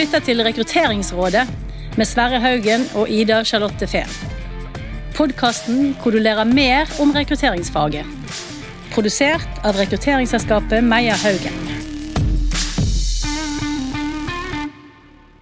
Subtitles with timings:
[0.00, 1.42] lytter til Rekrutteringsrådet
[1.98, 4.08] med Sverre Haugen og Ida Charlotte Fehn.
[5.16, 8.06] Podkasten hvor du lærer mer om rekrutteringsfaget.
[8.94, 11.58] Produsert av rekrutteringsselskapet Meyer Haugen.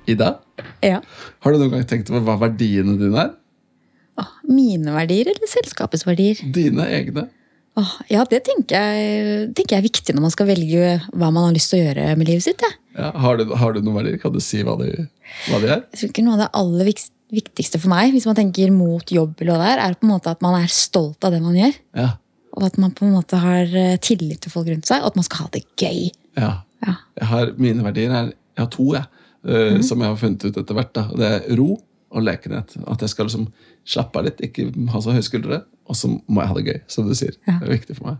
[0.08, 0.32] Ida,
[0.82, 0.98] Ja.
[1.40, 3.30] har du noen gang tenkt over hva verdiene dine er?
[4.18, 6.34] Åh, mine verdier eller selskapets verdier?
[6.54, 7.28] Dine egne?
[8.10, 11.54] Ja, det tenker jeg, tenker jeg er viktig når man skal velge hva man har
[11.56, 12.62] lyst til å gjøre med livet sitt.
[12.64, 12.72] Ja.
[12.98, 14.18] Ja, har, du, har du noen verdier?
[14.18, 14.88] Kan du si hva de,
[15.48, 15.82] hva de er?
[15.92, 16.88] jeg tror ikke noe av det aller
[17.38, 20.12] viktigste for meg, hvis man tenker mot jobb, eller hva det er, er på en
[20.16, 21.76] måte at man er stolt av det man gjør.
[22.00, 22.08] Ja.
[22.58, 25.18] Og at man på en måte har eh, tillit til folk rundt seg, og at
[25.20, 26.08] man skal ha det gøy.
[26.40, 26.54] ja.
[27.28, 29.06] Har, mine verdier er Jeg har to, jeg.
[29.46, 30.92] eh, Som jeg har funnet ut etter hvert.
[30.94, 31.04] Da.
[31.18, 31.72] Det er ro
[32.10, 32.76] og lekenhet.
[32.88, 33.46] At jeg skal liksom
[33.88, 35.62] slappe av litt, ikke ha så høye skuldre.
[35.88, 37.34] Og så må jeg ha det gøy, som du sier.
[37.48, 37.58] Ja.
[37.60, 38.18] Det er viktig for meg.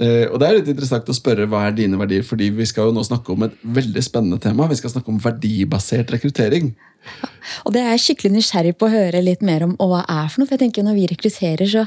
[0.00, 2.88] Eh, og det er litt interessant å spørre hva er dine verdier, fordi vi skal
[2.88, 4.68] jo nå snakke om et veldig spennende tema.
[4.70, 6.70] Vi skal snakke om verdibasert rekruttering.
[7.66, 10.30] Og det er jeg skikkelig nysgjerrig på å høre litt mer om og hva er
[10.30, 10.48] for noe.
[10.48, 11.86] For jeg tenker når vi rekrutterer, så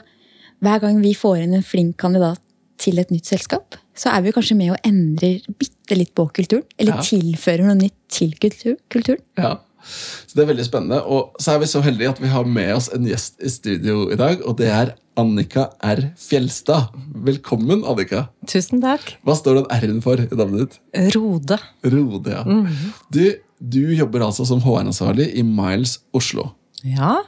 [0.63, 2.41] hver gang vi får inn en flink kandidat
[2.81, 6.65] til et nytt selskap, så er vi kanskje med og endrer bitte litt på kulturen.
[6.81, 7.05] Eller Ja.
[7.05, 9.21] tilfører noe nytt til kultur, kulturen.
[9.37, 10.99] Ja, så Det er veldig spennende.
[11.05, 14.09] Og så er vi så heldige at vi har med oss en gjest i studio
[14.13, 16.07] i dag, og det er Annika R.
[16.17, 16.93] Fjelstad.
[17.25, 18.27] Velkommen, Annika.
[18.49, 19.15] Tusen takk.
[19.25, 20.79] Hva står den R-en for i navnet ditt?
[21.15, 21.59] Rode.
[21.85, 22.43] Rode, ja.
[23.13, 23.25] Du,
[23.59, 26.49] du jobber altså som HR-ansvarlig i Miles Oslo.
[26.83, 27.19] Ja.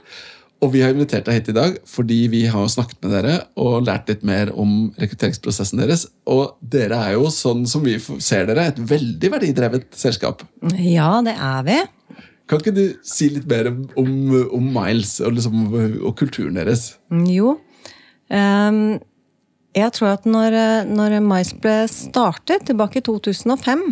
[0.64, 3.86] Og vi har invitert deg hit i dag fordi vi har snakket med dere og
[3.86, 6.08] lært litt mer om rekrutteringsprosessen deres.
[6.32, 10.42] Og dere er jo, sånn som vi ser dere, et veldig verdidrevet selskap.
[10.80, 11.78] ja, det er vi.
[12.50, 14.12] Kan ikke du si litt mer om,
[14.54, 15.64] om Miles og, liksom,
[16.06, 16.92] og kulturen deres?
[17.14, 17.56] Mm, Jo.
[18.26, 18.98] Um,
[19.76, 20.56] jeg tror at når,
[20.88, 23.84] når Miles ble startet tilbake i 2005,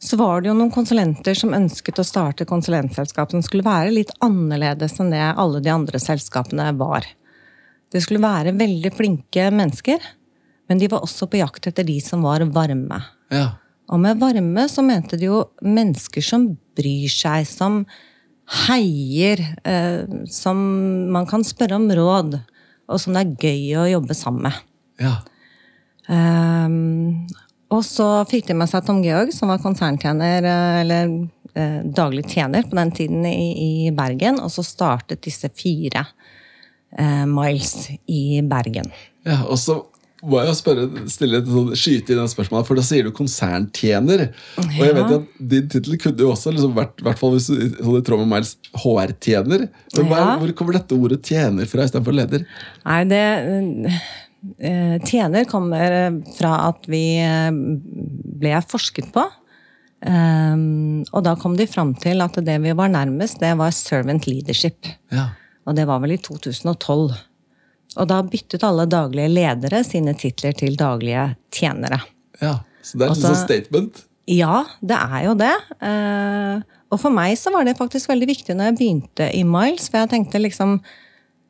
[0.00, 4.12] så var det jo noen konsulenter som ønsket å starte konsulentselskap som skulle være litt
[4.24, 7.08] annerledes enn det alle de andre selskapene var.
[7.90, 9.98] Det skulle være veldig flinke mennesker,
[10.70, 13.02] men de var også på jakt etter de som var varme.
[13.34, 13.58] Ja.
[13.90, 16.46] Og med varme så mente de jo mennesker som
[16.78, 17.82] bryr seg, som
[18.66, 20.58] heier, eh, som
[21.14, 22.38] man kan spørre om råd,
[22.90, 24.64] og som det er gøy å jobbe sammen med.
[25.02, 25.18] ja.
[26.10, 27.28] Ehm,
[27.70, 31.12] og så fikk de med seg Tom Georg, som var konserntjener, eh, eller
[31.54, 36.02] eh, daglig tjener på den tiden i, i Bergen, og så startet disse fire
[36.98, 38.90] eh, Miles i Bergen.
[39.28, 39.44] ja.
[39.46, 39.78] Og så
[40.22, 43.10] må jeg jo spørre, stille et sånn, skyte i den spørsmålet, for da sier du
[43.16, 44.26] konserntjener.
[44.60, 47.56] Og jeg vet at din tittel kunne jo også liksom vært, hvert fall hvis du,
[47.78, 49.68] sånn i tråd med Miles, HR-tjener.
[49.70, 50.36] Er- Ja.
[50.42, 52.44] Hvor kommer dette ordet tjener fra istedenfor leder?
[52.84, 53.22] Nei, det
[54.60, 57.50] eh, Tjener kommer fra at vi eh,
[58.40, 59.24] ble forsket på.
[60.00, 64.24] Um, og da kom de fram til at det vi var nærmest, det var servant
[64.26, 64.86] leadership.
[65.12, 65.26] Ja.
[65.68, 67.10] Og det var vel i 2012.
[67.98, 72.02] Og da byttet alle daglige ledere sine titler til daglige tjenere.
[72.42, 72.58] ja.
[72.80, 73.98] Så det er et sånt statement.
[74.30, 75.52] Ja, det er jo det.
[75.84, 79.90] Eh, og for meg så var det faktisk veldig viktig når jeg begynte i Miles,
[79.90, 80.78] for jeg tenkte liksom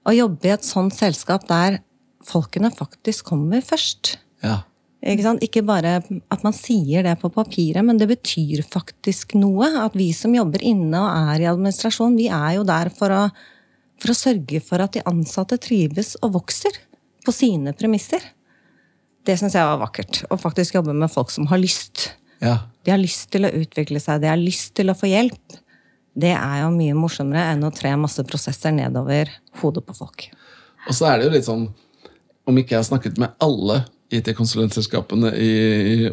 [0.08, 1.78] å jobbe i et sånt selskap der
[2.26, 4.16] folkene faktisk kommer først.
[4.44, 4.62] Ja.
[5.00, 5.44] Ikke, sant?
[5.44, 9.70] ikke bare at man sier det på papiret, men det betyr faktisk noe.
[9.86, 13.22] At vi som jobber inne og er i administrasjon, vi er jo der for å,
[14.00, 16.76] for å sørge for at de ansatte trives og vokser
[17.26, 18.22] på sine premisser.
[19.26, 20.22] Det syns jeg var vakkert.
[20.32, 22.14] Å faktisk jobbe med folk som har lyst.
[22.40, 22.58] ja.
[22.84, 25.58] De har lyst til å utvikle seg, de har lyst til å få hjelp.
[26.16, 29.28] Det er jo mye morsommere enn å tre masse prosesser nedover
[29.60, 30.30] hodet på folk.
[30.88, 31.68] Og så er det jo litt sånn
[32.48, 35.50] Om ikke jeg har snakket med alle IT-konsulentselskapene i,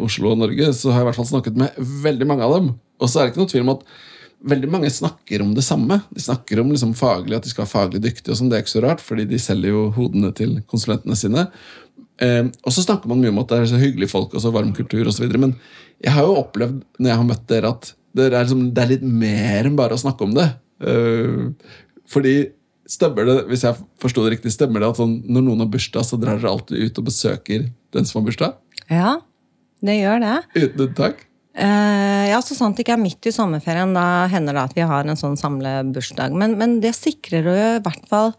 [0.04, 2.68] Oslo og Norge, så har jeg i hvert fall snakket med veldig mange av dem.
[3.02, 3.88] Og så er det ikke noe tvil om at
[4.46, 6.00] veldig mange snakker om det samme.
[6.14, 8.32] De snakker om liksom faglig, at de skal være faglig dyktige.
[8.32, 11.48] og sånn, Det er ikke så rart, fordi de selger jo hodene til konsulentene sine.
[12.22, 14.52] Eh, og så snakker man mye om at det er så hyggelige folk og så
[14.54, 15.26] varm kultur osv.
[15.38, 15.56] Men
[16.04, 18.94] jeg har jo opplevd når jeg har møtt dere, at det er, liksom, det er
[18.96, 20.52] litt mer enn bare å snakke om det.
[20.82, 21.74] Eh,
[22.10, 22.38] fordi
[22.88, 26.06] Stemmer det hvis jeg forsto det riktig, stemmer det at sånn, når noen har bursdag,
[26.08, 28.54] så drar dere alltid ut og besøker den som har bursdag?
[28.88, 29.18] Ja,
[29.84, 30.36] det gjør det.
[30.56, 31.27] Uten unntak?
[31.58, 34.86] Eh, ja, så sant det ikke er midt i sommerferien, da hender det at vi
[34.86, 36.36] har en sånn samlebursdag.
[36.38, 38.36] Men, men det sikrer jo i hvert fall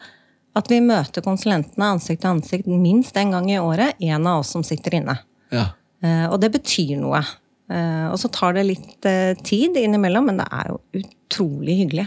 [0.59, 3.99] at vi møter konsulentene ansikt til ansikt minst en gang i året.
[4.03, 5.19] En av oss som sitter inne.
[5.55, 5.71] Ja.
[6.03, 7.21] Uh, og det betyr noe.
[7.69, 9.09] Uh, og så tar det litt
[9.47, 12.07] tid innimellom, men det er jo utrolig hyggelig.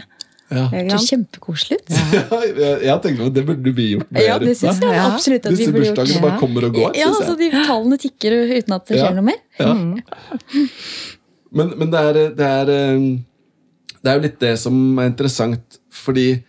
[0.52, 0.64] Ja.
[0.72, 1.92] Det kjempekoselig ut.
[2.12, 4.24] Ja, jeg, jeg tenkte at det burde vi gjort mer.
[4.26, 5.06] Ja, det synes jeg Ja.
[5.14, 5.96] absolutt at vi Disse burde gjort.
[6.02, 6.96] bursdagene bare kommer og går.
[6.98, 9.04] Ja, synes altså de Tallene tikker uten at det Ja.
[9.06, 9.40] skjer noe mer.
[9.58, 9.72] Ja.
[11.52, 13.02] Men, men det er, det er eh,
[14.02, 16.42] det er jo litt det som er interessant, fordi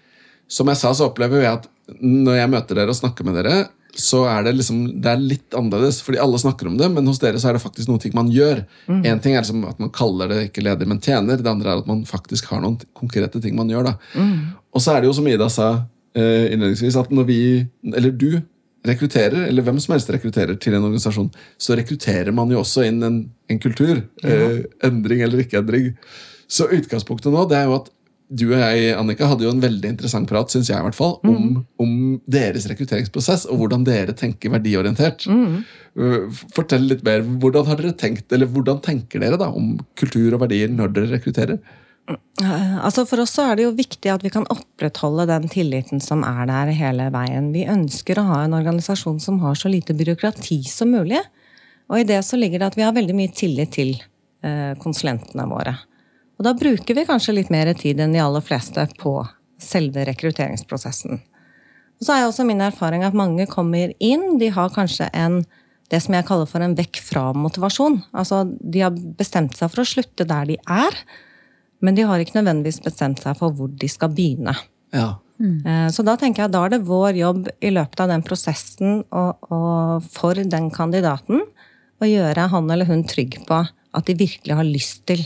[0.47, 1.65] som jeg sa, så opplever jeg at
[1.99, 3.57] når jeg møter dere og snakker med dere,
[3.99, 7.19] så er det liksom, det er litt annerledes, fordi alle snakker om det, men hos
[7.21, 8.63] dere så er det faktisk noen ting man gjør.
[8.89, 11.37] En ting er liksom at man kaller det ikke leder, men tjener.
[11.37, 13.91] Det andre er at man faktisk har noen konkrete ting man gjør.
[13.91, 14.23] da.
[14.73, 15.69] Og så er det jo som Ida sa
[16.17, 17.39] eh, innledningsvis, at når vi,
[17.93, 18.41] eller du,
[18.83, 21.29] rekrutterer, eller hvem som helst rekrutterer til en organisasjon,
[21.61, 24.01] så rekrutterer man jo også inn en, en kultur.
[24.23, 25.93] Eh, endring eller ikke endring.
[26.51, 27.93] Så utgangspunktet nå det er jo at
[28.29, 31.17] du og jeg Annika, hadde jo en veldig interessant prat synes jeg i hvert fall,
[31.27, 31.93] om, om
[32.31, 35.27] deres rekrutteringsprosess og hvordan dere tenker verdiorientert.
[35.29, 35.61] Mm.
[36.55, 37.21] Fortell litt mer.
[37.21, 41.11] Hvordan har dere tenkt, eller hvordan tenker dere da om kultur og verdier når dere
[41.17, 41.61] rekrutterer?
[42.09, 46.01] Eh, Altså For oss så er det jo viktig at vi kan opprettholde den tilliten
[46.03, 47.53] som er der hele veien.
[47.55, 51.21] Vi ønsker å ha en organisasjon som har så lite byråkrati som mulig.
[51.91, 53.95] Og i det så ligger det at vi har veldig mye tillit til
[54.43, 55.77] eh, konsulentene våre.
[56.39, 59.19] Og da bruker vi kanskje litt mer tid enn de aller fleste på
[59.61, 61.21] selve rekrutteringsprosessen.
[61.99, 65.43] Og så er også min erfaring at mange kommer inn, de har kanskje en
[65.91, 67.99] det som jeg kaller for en vekk fra-motivasjon.
[68.17, 70.95] Altså, De har bestemt seg for å slutte der de er,
[71.83, 74.55] men de har ikke nødvendigvis bestemt seg for hvor de skal begynne.
[74.95, 75.19] Ja.
[75.41, 75.89] Mm.
[75.91, 79.47] Så da tenker jeg da er det vår jobb i løpet av den prosessen og,
[79.51, 81.41] og for den kandidaten
[81.99, 85.25] å gjøre han eller hun trygg på at de virkelig har lyst til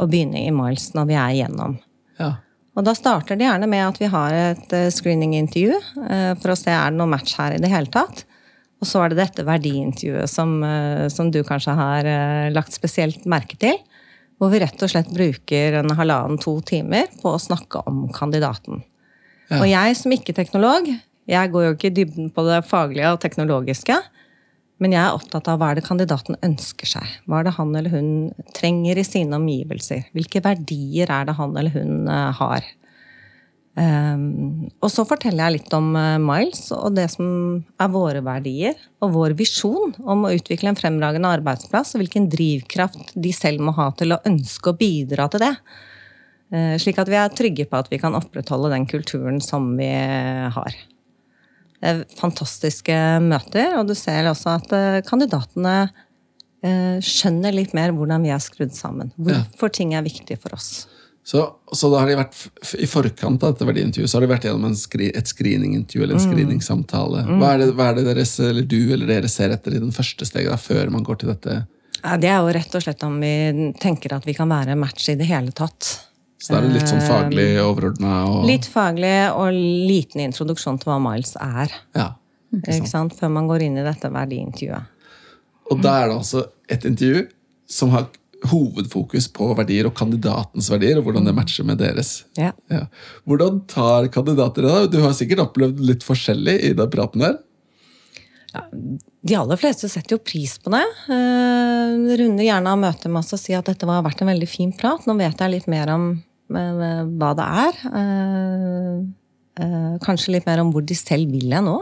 [0.00, 1.78] å begynne i Miles når vi er igjennom.
[2.18, 2.34] ja.
[2.74, 5.74] Og da starter det gjerne med at vi har et eh, screeningintervju
[6.10, 8.24] eh, for å se er det noe match her i det hele tatt.
[8.82, 12.08] Og så er det dette verdiintervjuet som, eh, som du kanskje har
[12.50, 13.78] lagt spesielt merke til.
[14.42, 18.82] Hvor vi rett og slett bruker en halvannen-to timer på å snakke om kandidaten.
[19.46, 19.60] Ja.
[19.60, 20.90] Og jeg som ikke-teknolog,
[21.30, 24.00] jeg går jo ikke i dybden på det faglige og teknologiske,
[24.82, 27.10] men jeg er opptatt av hva er det kandidaten ønsker seg.
[27.30, 28.08] Hva er det han eller hun
[28.56, 30.08] trenger i sine omgivelser?
[30.16, 32.66] Hvilke verdier er det han eller hun eh, har?
[33.74, 37.26] Um, og så forteller jeg litt om eh, Miles og det som
[37.82, 43.16] er våre verdier og vår visjon om å utvikle en fremragende arbeidsplass, og hvilken drivkraft
[43.18, 45.52] de selv må ha til å ønske å bidra til det.
[46.54, 49.90] Uh, slik at vi er trygge på at vi kan opprettholde den kulturen som vi
[49.90, 50.82] har.
[51.84, 55.76] Er fantastiske møter, og du ser også at eh, kandidatene
[56.64, 59.12] eh, skjønner litt mer hvordan vi er skrudd sammen.
[59.20, 60.86] Hvorfor ting er viktig for oss.
[61.24, 61.40] Så,
[61.72, 64.66] så da har de vært I forkant av dette verdiintervjuet så har de vært gjennom
[64.68, 67.22] en skri, et screeningintervju eller en screeningsamtale.
[67.30, 69.94] Hva, er det, hva er det deres, eller du eller dere ser etter i den
[69.96, 71.62] første steget da, før man går til dette?
[72.02, 75.08] Ja, Det er jo rett og slett om vi tenker at vi kan være match
[75.08, 75.94] i det hele tatt.
[76.44, 80.92] Så da er det litt sånn faglig overordna og Litt faglig og liten introduksjon til
[80.92, 81.72] hva Miles er.
[81.96, 82.10] ja.
[82.54, 83.16] Ikke sant?
[83.18, 84.92] Før man går inn i dette verdiintervjuet.
[85.72, 87.24] Og da er det altså et intervju
[87.66, 88.04] som har
[88.46, 92.12] hovedfokus på verdier og kandidatens verdier, og hvordan det matcher med deres.
[92.38, 92.52] Ja.
[92.70, 92.84] Ja.
[93.26, 94.74] Hvordan tar kandidater det?
[94.76, 94.90] da?
[94.92, 97.40] Du har sikkert opplevd litt forskjellig i den praten her.
[99.24, 100.84] De aller fleste setter jo pris på det.
[101.10, 104.50] Eh, runder gjerne av møtet med oss og sier at dette har vært en veldig
[104.50, 105.08] fin prat.
[105.08, 106.20] Nå vet jeg litt mer om eh,
[106.50, 107.80] hva det er.
[108.00, 109.00] Eh,
[109.64, 111.78] eh, kanskje litt mer om hvor de selv vil hen nå.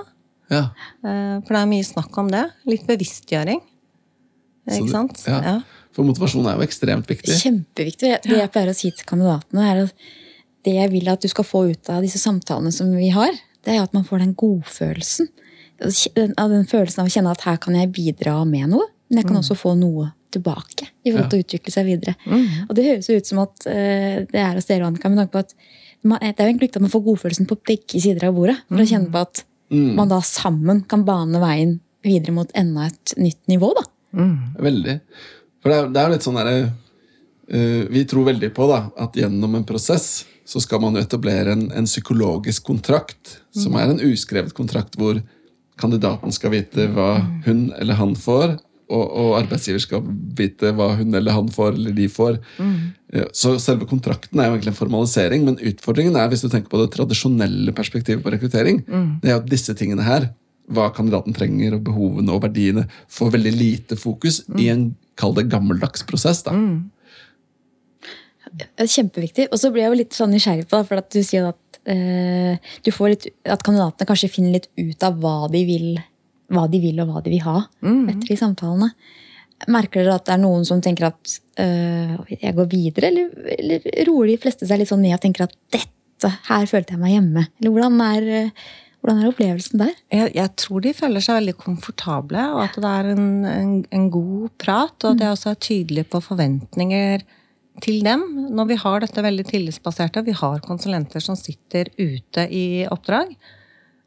[0.52, 0.68] Ja.
[1.04, 2.44] Eh, for det er mye snakk om det.
[2.68, 3.60] Litt bevisstgjøring.
[4.68, 5.24] Ikke det- sant?
[5.26, 5.40] Ja.
[5.42, 5.60] Ja.
[5.92, 7.34] For motivasjon er jo ekstremt viktig.
[7.36, 8.22] Kjempeviktig.
[8.22, 9.94] Det jeg pleier å si til kandidatene, er at
[10.64, 13.32] det jeg vil at du skal få ut av disse samtalene som vi har,
[13.64, 15.28] det er at man får den godfølelsen.
[16.14, 19.26] Den- den følelsen av å kjenne at her kan jeg bidra med noe, men jeg
[19.26, 22.16] kan også få noe tilbake i forhold til å utvikle seg videre.
[22.66, 25.36] Og det høres jo ut som at uh, det er å dere, Annika, med tanke
[25.36, 25.56] på at
[26.02, 28.58] man, det er jo egentlig viktig at man får godfølelsen på begge sider av bordet.
[28.68, 33.14] For å kjenne på at man da sammen kan bane veien videre mot enda et
[33.16, 33.70] nytt nivå.
[33.78, 33.84] da.
[34.60, 34.96] Veldig.
[35.62, 39.16] For det er, det er litt sånn derre uh, Vi tror veldig på da, at
[39.16, 44.02] gjennom en prosess så skal man jo etablere en, en psykologisk kontrakt, som er en
[44.02, 45.20] uskrevet kontrakt hvor
[45.80, 47.14] kandidaten skal vite hva
[47.46, 48.56] hun eller han får,
[48.90, 50.02] og, og arbeidsgiver skal
[50.38, 52.38] vite hva hun eller han får, eller de får.
[52.58, 52.76] Mm.
[53.36, 56.80] Så selve kontrakten er jo egentlig en formalisering, men utfordringen er, hvis du tenker på
[56.80, 58.82] det tradisjonelle perspektivet på rekruttering,
[59.22, 60.30] det er at disse tingene her,
[60.72, 65.50] hva kandidaten trenger, og behovene og verdiene, får veldig lite fokus i en, kall det
[65.52, 66.40] gammeldags prosess.
[66.46, 66.54] da.
[68.76, 69.48] Er Kjempeviktig.
[69.52, 71.78] Og så blir jeg jo litt sånn nysgjerrig på det, for at du sier at,
[71.88, 75.88] eh, du får litt, at kandidatene kanskje finner litt ut av hva de vil,
[76.52, 78.92] hva de vil og hva de vil ha etter de samtalene.
[79.70, 83.90] Merker dere at det er noen som tenker at øh, jeg går videre, eller, eller
[84.08, 87.14] roer de fleste seg litt sånn ned og tenker at dette, her følte jeg meg
[87.14, 87.44] hjemme?
[87.60, 88.64] Eller hvordan er, eh,
[89.02, 89.92] hvordan er opplevelsen der?
[90.14, 94.10] Jeg, jeg tror de føler seg veldig komfortable, og at det er en, en, en
[94.18, 97.24] god prat, og at jeg også er tydelig på forventninger
[97.80, 102.84] til dem, når vi har dette veldig tillitsbaserte, vi har konsulenter som sitter ute i
[102.90, 103.32] oppdrag,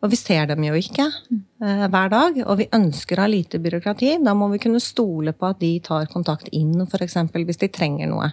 [0.04, 3.62] og vi ser dem jo ikke eh, hver dag, og vi ønsker å ha lite
[3.64, 7.18] byråkrati, da må vi kunne stole på at de tar kontakt inn, f.eks.
[7.34, 8.30] hvis de trenger noe.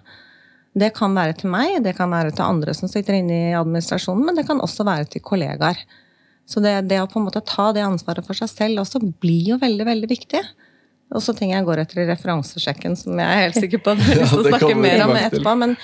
[0.72, 4.24] Det kan være til meg, det kan være til andre som sitter inne i administrasjonen,
[4.26, 5.80] men det kan også være til kollegaer.
[6.48, 9.52] Så det, det å på en måte ta det ansvaret for seg selv også blir
[9.52, 10.42] jo veldig, veldig viktig.
[11.12, 14.00] Og så ting jeg går etter i referansesjekken, som jeg er helt sikker på at
[14.00, 15.54] du har lyst til å snakke mer om etterpå.
[15.60, 15.76] Men,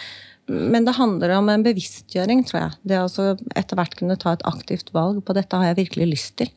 [0.49, 2.77] men det handler om en bevisstgjøring, tror jeg.
[2.89, 6.37] Det å etter hvert kunne ta et aktivt valg på dette har jeg virkelig lyst
[6.41, 6.53] til.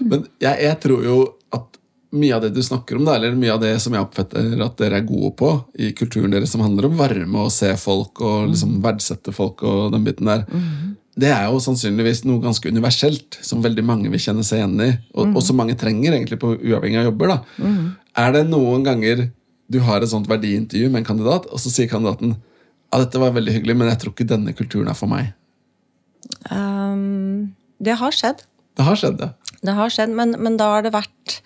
[0.00, 1.18] Men jeg, jeg tror jo
[1.54, 1.76] at
[2.16, 4.78] mye av det du snakker om, da, eller mye av det som jeg oppfatter at
[4.80, 5.50] dere er gode på
[5.82, 9.92] i kulturen deres, som handler om varme og se folk og liksom verdsette folk og
[9.92, 10.46] den biten der,
[11.16, 14.90] det er jo sannsynligvis noe ganske universelt som veldig mange vil kjenne seg igjen i,
[15.16, 17.32] og, og som mange trenger egentlig på uavhengig av jobber.
[17.34, 17.68] da.
[18.20, 19.28] Er det noen ganger
[19.66, 22.36] du har et sånt verdiintervju med en kandidat, og så sier kandidaten
[22.96, 25.34] ja, dette var veldig hyggelig, men jeg tror ikke denne kulturen er for meg?
[26.48, 28.46] Um, det har skjedd.
[28.76, 29.58] Det har skjedd, ja.
[29.60, 31.36] Det har skjedd, men, men da har det vært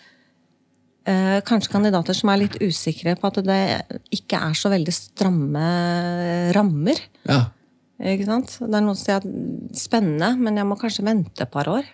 [1.11, 3.61] eh, kanskje kandidater som er litt usikre på at det
[4.15, 5.65] ikke er så veldig stramme
[6.57, 7.03] rammer.
[7.27, 7.49] Ja,
[7.99, 8.55] Ikke sant?
[8.63, 11.89] Det er noen som sier at spennende, men jeg må kanskje vente et par år.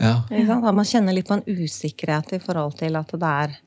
[0.00, 0.22] ja.
[0.30, 0.64] Ikke sant?
[0.64, 3.60] Da man kjenner litt på en usikkerhet i forhold til at det er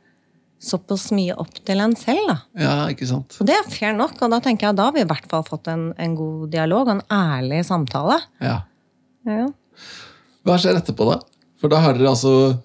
[0.61, 2.25] såpass mye opp til en selv.
[2.29, 2.37] da.
[2.61, 3.37] ja ikke sant?
[3.41, 5.45] Og det er fair nok, og da tenker jeg da har vi i hvert fall
[5.47, 8.19] fått en, en god dialog og en ærlig samtale.
[8.43, 8.59] Ja.
[9.27, 9.47] Ja.
[10.45, 11.19] Hva skjer etterpå, da?
[11.61, 12.59] For da har dere altså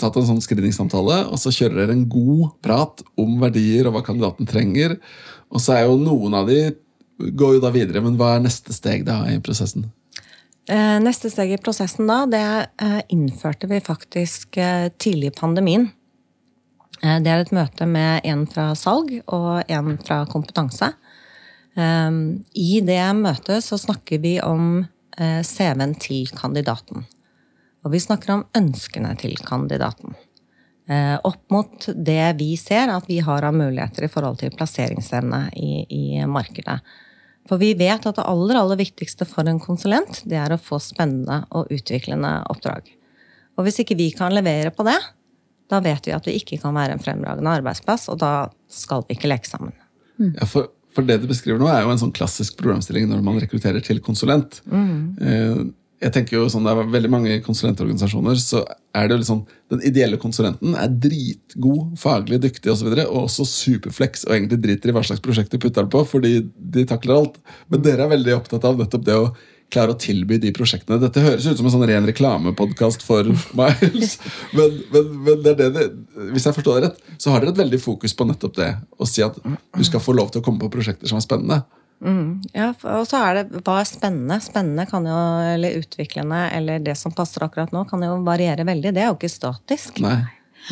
[0.00, 4.04] tatt en sånn screeningsamtale, og så kjører dere en god prat om verdier og hva
[4.06, 4.96] kandidaten trenger.
[5.52, 6.70] Og så er jo noen av de
[7.18, 9.88] går jo da videre, men hva er neste steg da i prosessen?
[10.68, 12.44] Eh, Neste steg i prosessen da, det
[12.84, 15.88] eh, innførte vi faktisk eh, tidlig i pandemien.
[17.02, 20.92] Eh, Det er et møte med en fra salg og en fra kompetanse.
[21.76, 22.10] Eh,
[22.54, 24.86] I det møtet så snakker vi om
[25.18, 27.06] eh, CV-en til kandidaten.
[27.84, 30.16] Og vi snakker om ønskene til kandidaten.
[30.88, 35.48] Eh, Opp mot det vi ser at vi har av muligheter i forhold til plasseringsevne
[35.56, 36.80] i, i markedet.
[37.48, 40.80] For vi vet at det aller, aller viktigste for en konsulent, det er å få
[40.82, 42.90] spennende og utviklende oppdrag.
[43.56, 44.98] Og hvis ikke vi kan levere på det,
[45.68, 48.32] da vet vi at vi ikke kan være en fremragende arbeidsplass, og da
[48.72, 49.74] skal vi ikke leke sammen.
[50.18, 53.38] Ja, for, for det du beskriver nå, er jo en sånn klassisk programstilling når man
[53.42, 54.62] rekrutterer til konsulent.
[54.68, 58.62] Eh, jeg tenker jo sånn, Det er veldig mange konsulentorganisasjoner, så
[58.94, 63.06] er det jo sånn, den ideelle konsulenten er dritgod, faglig dyktig osv., og, så videre,
[63.10, 66.32] og også superflex og egentlig driter i hva slags prosjekt du putter den på, fordi
[66.56, 67.40] de takler alt.
[67.68, 69.32] Men dere er veldig opptatt av nettopp det å
[69.72, 71.00] klare å tilby de prosjektene.
[71.02, 74.18] Dette høres ut som en sånn ren reklamepodkast for Miles,
[74.56, 75.88] men, men, men det er det
[76.32, 78.70] hvis jeg forstår det rett, så har dere et veldig fokus på nettopp det.
[78.98, 81.60] Å si at du skal få lov til å komme på prosjekter som er spennende.
[82.54, 84.38] Ja, og så er det hva er spennende.
[84.42, 85.18] Spennende kan jo,
[85.54, 88.92] eller utviklende, eller det som passer akkurat nå, kan jo variere veldig.
[88.94, 89.98] Det er jo ikke statisk.
[90.04, 90.20] Nei.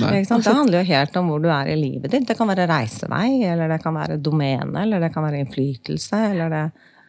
[0.03, 0.21] Nei.
[0.29, 2.27] Det handler jo helt om hvor du er i livet ditt.
[2.29, 6.53] Det kan være reisevei, eller det kan være domene, eller det kan være innflytelse, eller
[6.53, 6.65] det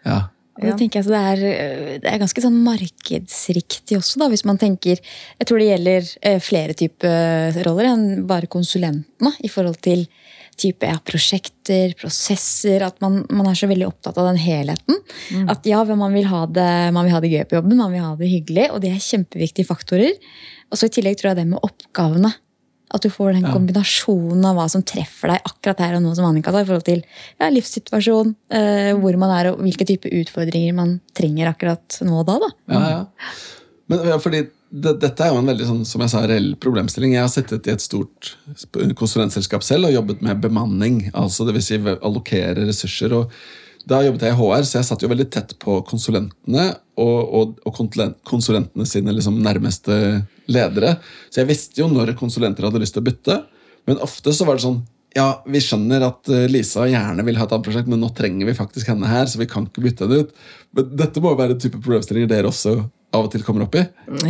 [0.08, 0.22] Ja.
[0.58, 4.46] Og Det, jeg så det, er, øh, det er ganske sånn markedsriktig også, da, hvis
[4.48, 9.78] man tenker Jeg tror det gjelder eh, flere typer roller enn bare konsulentene i forhold
[9.86, 10.08] til
[10.58, 12.82] type ja, prosjekter, prosesser.
[12.88, 14.98] At man, man er så veldig opptatt av den helheten.
[15.54, 18.06] At ja, man vil, ha det, man vil ha det gøy på jobben, man vil
[18.06, 20.18] ha det hyggelig, og det er kjempeviktige faktorer.
[20.72, 22.34] Og så i tillegg tror jeg det med oppgavene.
[22.94, 26.28] At du får den kombinasjonen av hva som treffer deg akkurat her og nå, som
[26.30, 30.78] Annika sa, i forhold til ja, livssituasjon, eh, hvor man er og hvilke type utfordringer
[30.78, 32.38] man trenger akkurat nå og da.
[32.46, 32.52] da.
[32.72, 33.34] Ja, ja.
[33.92, 37.16] Men ja, fordi det, dette er jo en veldig sånn, som jeg sa, reell problemstilling.
[37.16, 38.34] Jeg har sittet i et stort
[39.00, 41.06] konsulentselskap selv og jobbet med bemanning.
[41.14, 43.14] altså det vil Si allokere ressurser.
[43.14, 43.32] og
[43.88, 46.68] Da jobbet jeg i HR, så jeg satt jo veldig tett på konsulentene
[47.00, 47.78] og, og, og
[48.28, 50.98] konsulentene sine liksom nærmeste ledere.
[51.30, 53.42] Så jeg visste jo når konsulenter hadde lyst til å bytte.
[53.88, 54.84] Men ofte så var det sånn
[55.16, 58.50] ja, vi skjønner at eh, Lisa gjerne vil ha et annet prosjekt, men nå trenger
[58.50, 60.36] vi faktisk henne her, så vi kan ikke bytte henne ut.
[60.78, 62.76] Men dette må jo være en type problemstillinger dere også
[63.16, 63.86] av og til kommer opp i.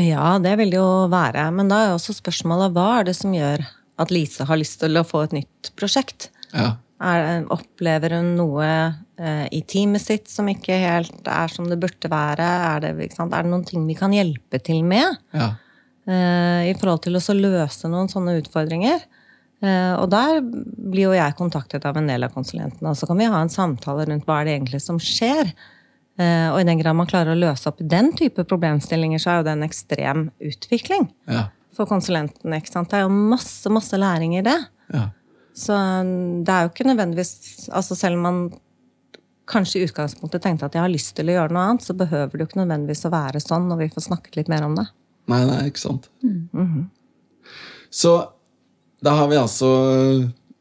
[0.06, 1.48] Ja, det vil det jo være.
[1.56, 3.66] Men da er jo også spørsmålet hva er det som gjør
[3.98, 6.32] at Lise har lyst til å få et nytt prosjekt?
[6.54, 11.78] Ja, Er, opplever hun noe eh, i teamet sitt som ikke helt er som det
[11.82, 12.48] burde være?
[12.72, 15.20] Er det, er det noen ting vi kan hjelpe til med?
[15.36, 15.64] ja, eh,
[16.08, 19.02] I forhold til å løse noen sånne utfordringer.
[19.58, 22.92] Eh, og der blir jo jeg kontaktet av en del av konsulentene.
[22.92, 25.50] Og så kan vi ha en samtale rundt hva er det egentlig som skjer.
[26.18, 29.40] Eh, og i den grad man klarer å løse opp den type problemstillinger, så er
[29.40, 31.48] jo det en ekstrem utvikling ja,
[31.78, 32.62] for konsulentene.
[32.62, 32.92] ikke sant?
[32.94, 34.60] Det er jo masse, masse læring i det.
[34.94, 35.10] ja.
[35.58, 37.32] Så um, det er jo ikke nødvendigvis
[37.74, 38.36] altså Selv om man
[39.50, 42.36] kanskje i utgangspunktet tenkte at jeg har lyst til å gjøre noe annet, så behøver
[42.36, 44.86] det jo ikke nødvendigvis å være sånn når vi får snakket litt mer om det.
[45.28, 46.10] Nei, nei, ikke sant.
[47.92, 48.14] Så
[49.04, 49.70] da har vi altså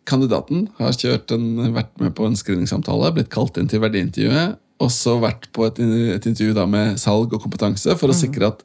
[0.07, 4.91] Kandidaten har kjørt en, vært med på en screeningsamtale, blitt kalt inn til verdiintervjuet, og
[4.93, 5.81] så vært på et,
[6.15, 8.63] et intervju da med salg og kompetanse for å sikre at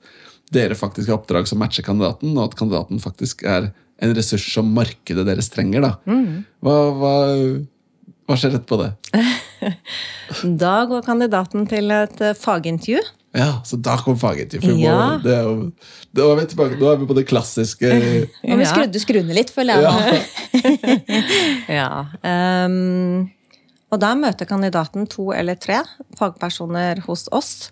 [0.53, 4.69] dere faktisk har oppdrag som matcher kandidaten, og at kandidaten faktisk er en ressurs som
[4.75, 5.85] markedet deres trenger.
[5.85, 5.93] da.
[6.61, 7.13] Hva, hva,
[8.27, 8.91] hva skjer etterpå det?
[10.63, 13.01] Da går kandidaten til et fagintervju.
[13.33, 15.19] Ja, Så da kom faget for Ja.
[15.23, 15.37] det
[16.11, 17.87] det var vi tilbake, nå er vi på det klassiske
[18.43, 19.83] Nå vi skrudde skrudd skruene litt, føler jeg.
[19.87, 21.11] ja.
[21.71, 22.65] Ja.
[22.67, 23.29] Um,
[23.91, 25.81] og da møter kandidaten to eller tre
[26.19, 27.71] fagpersoner hos oss.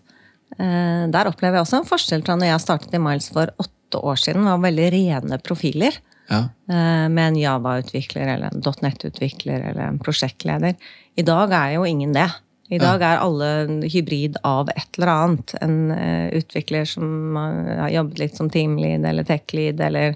[0.59, 3.99] Uh, der opplever jeg også en forskjell fra når jeg startet i Miles for åtte
[3.99, 4.47] år siden.
[4.47, 5.99] Det var veldig rene profiler.
[6.31, 6.45] ja.
[6.71, 10.75] Uh, med en Java-utvikler eller en .NET-utvikler eller en prosjektleder.
[11.19, 12.29] I dag er jo ingen det.
[12.69, 13.47] I dag er alle
[13.89, 15.55] hybrid av et eller annet.
[15.63, 20.13] En eh, utvikler som har jobbet litt som teamlead eller tech-lead eller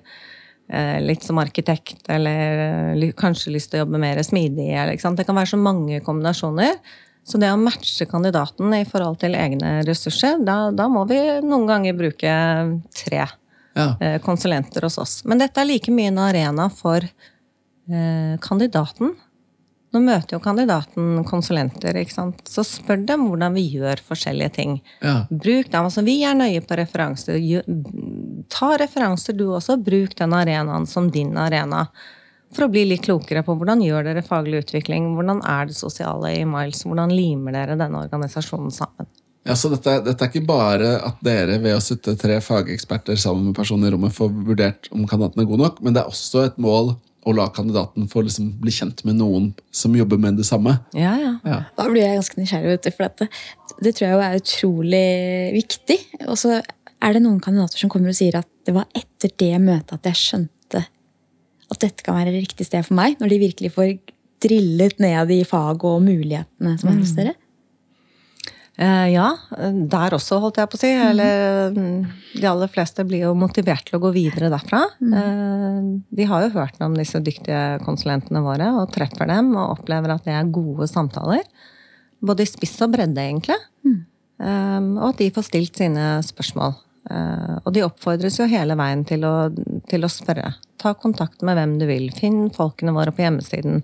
[0.69, 4.69] eh, litt som arkitekt, eller eh, kanskje lyst til å jobbe mer smidig.
[4.69, 6.77] Det kan være så mange kombinasjoner.
[7.25, 11.65] Så det å matche kandidaten i forhold til egne ressurser, da, da må vi noen
[11.69, 12.33] ganger bruke
[12.99, 13.85] tre ja.
[14.25, 15.13] konsulenter hos oss.
[15.23, 17.07] Men dette er like mye en arena for
[18.43, 19.13] kandidaten.
[19.93, 22.41] Nå møter jo kandidaten konsulenter, ikke sant?
[22.49, 24.79] så spør dem hvordan vi gjør forskjellige ting.
[25.05, 25.27] ja.
[25.29, 27.37] Bruk dem, altså Vi er nøye på referanser.
[28.49, 29.77] Ta referanser du også.
[29.77, 31.85] Bruk den arenaen som din arena.
[32.53, 36.33] For å bli litt klokere på hvordan gjør dere faglig utvikling, hvordan er det sosiale
[36.37, 39.09] i Miles, hvordan limer dere denne organisasjonen sammen.
[39.43, 43.49] Ja, så dette, dette er ikke bare at dere ved å sitte tre fageksperter sammen
[43.49, 46.45] med personen i rommet får vurdert om kandidaten er god nok, men det er også
[46.47, 46.93] et mål
[47.23, 50.75] å la kandidaten få liksom bli kjent med noen som jobber med det samme.
[50.97, 51.33] Ja, ja.
[51.47, 51.59] Ja.
[51.77, 53.29] Da blir jeg ganske nysgjerrig, vet du, for dette.
[53.79, 55.05] det tror jeg jo er utrolig
[55.55, 55.99] viktig.
[56.27, 59.53] Og så er det noen kandidater som kommer og sier at det var etter det
[59.63, 60.83] møtet at jeg skjønte
[61.73, 63.95] at dette kan være det riktige sted for meg, når de virkelig får
[64.43, 67.33] drillet ned i faget og mulighetene som er hos dere.
[68.73, 69.27] Ja,
[69.93, 70.89] der også, holdt jeg på å si.
[70.89, 71.97] Eller mm,
[72.33, 74.81] de aller fleste blir jo motivert til å gå videre derfra.
[75.03, 80.15] Eh, de har jo hørt om disse dyktige konsulentene våre og treffer dem og opplever
[80.15, 81.45] at det er gode samtaler.
[82.23, 83.59] Både i spiss og bredde, egentlig.
[84.41, 86.73] Eh, og at de får stilt sine spørsmål.
[87.11, 89.35] Eh, og de oppfordres jo hele veien til å,
[89.89, 90.55] til å spørre.
[90.81, 92.09] Ta kontakt med hvem du vil.
[92.15, 93.83] Finn folkene våre på hjemmesiden.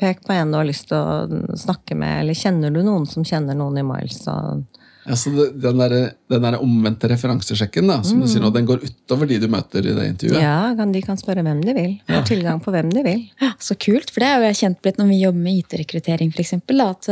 [0.00, 3.26] Pek på en du har lyst til å snakke med, eller kjenner du noen som
[3.26, 4.20] kjenner noen i Miles?
[4.30, 4.64] Og
[5.08, 5.94] Ja, så den, der,
[6.28, 9.86] den der omvendte referansesjekken da, som du sier nå, den går utover de du møter
[9.86, 10.42] i det intervjuet.
[10.42, 11.94] ja, kan, de kan spørre hvem de vil.
[12.10, 13.22] Har tilgang på hvem de vil.
[13.44, 16.34] Ja, Så kult, for det er jo jeg kjent blitt når vi jobber med IT-rekruttering,
[16.34, 16.52] f.eks.
[16.84, 17.10] At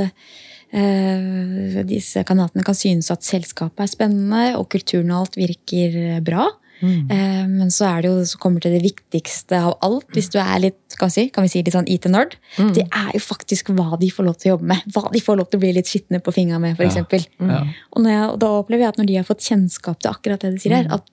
[0.76, 6.50] uh, disse kandidatene kan synes at selskapet er spennende, og kulturen og alt virker bra.
[6.82, 10.38] Eh, men så er det jo så kommer til det viktigste av alt, hvis du
[10.42, 12.36] er litt kan vi si, kan vi si litt sånn IT-nerd.
[12.76, 14.84] Det er jo faktisk hva de får lov til å jobbe med.
[14.94, 17.28] Hva de får lov til å bli litt skitne på fingra med, f.eks.
[17.40, 17.62] Ja.
[17.92, 20.40] Og, når jeg, og da opplever jeg at når de har fått kjennskap til akkurat
[20.44, 21.04] det du sier her, at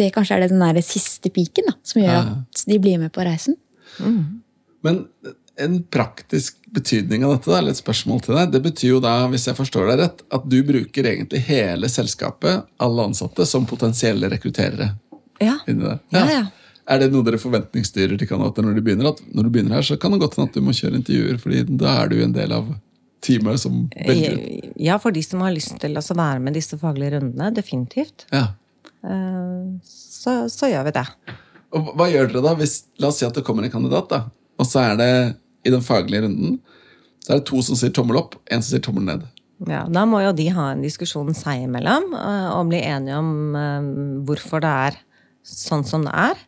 [0.00, 2.24] det kanskje er det den der siste piken da, som gjør Ja.
[2.42, 3.56] at de blir med på reisen.
[4.82, 5.06] Men
[5.60, 9.14] en praktisk betydning av dette, da, eller et spørsmål til deg, det betyr jo da,
[9.28, 14.30] hvis jeg forstår deg rett, at du bruker egentlig hele selskapet, alle ansatte, som potensielle
[14.32, 14.94] rekrutterere.
[15.42, 15.56] Ja.
[15.66, 16.42] Ja, ja.
[16.92, 19.12] Er det noe dere forventningsstyrer til kandidater når de begynner?
[19.12, 21.38] At når du begynner her, så kan det godt hende at du må kjøre intervjuer,
[21.42, 22.72] fordi da er du en del av
[23.22, 24.72] teamet som velger ut.
[24.82, 28.26] Ja, for de som har lyst til å være med disse faglige rundene, definitivt.
[28.34, 28.48] Ja.
[29.06, 31.06] Eh, Så, så gjør vi det.
[31.74, 32.56] Og hva gjør dere da?
[32.58, 34.20] Hvis, la oss si at det kommer en kandidat, da,
[34.58, 35.12] og så er det
[35.66, 36.58] i den faglige runden
[37.22, 39.22] så er det to som sier tommel opp, en som sier tommel ned.
[39.70, 43.54] Ja, da må jo de ha en diskusjon seg imellom eh, og bli enige om
[43.54, 43.90] eh,
[44.26, 44.96] hvorfor det er
[45.42, 46.40] sånn som det er.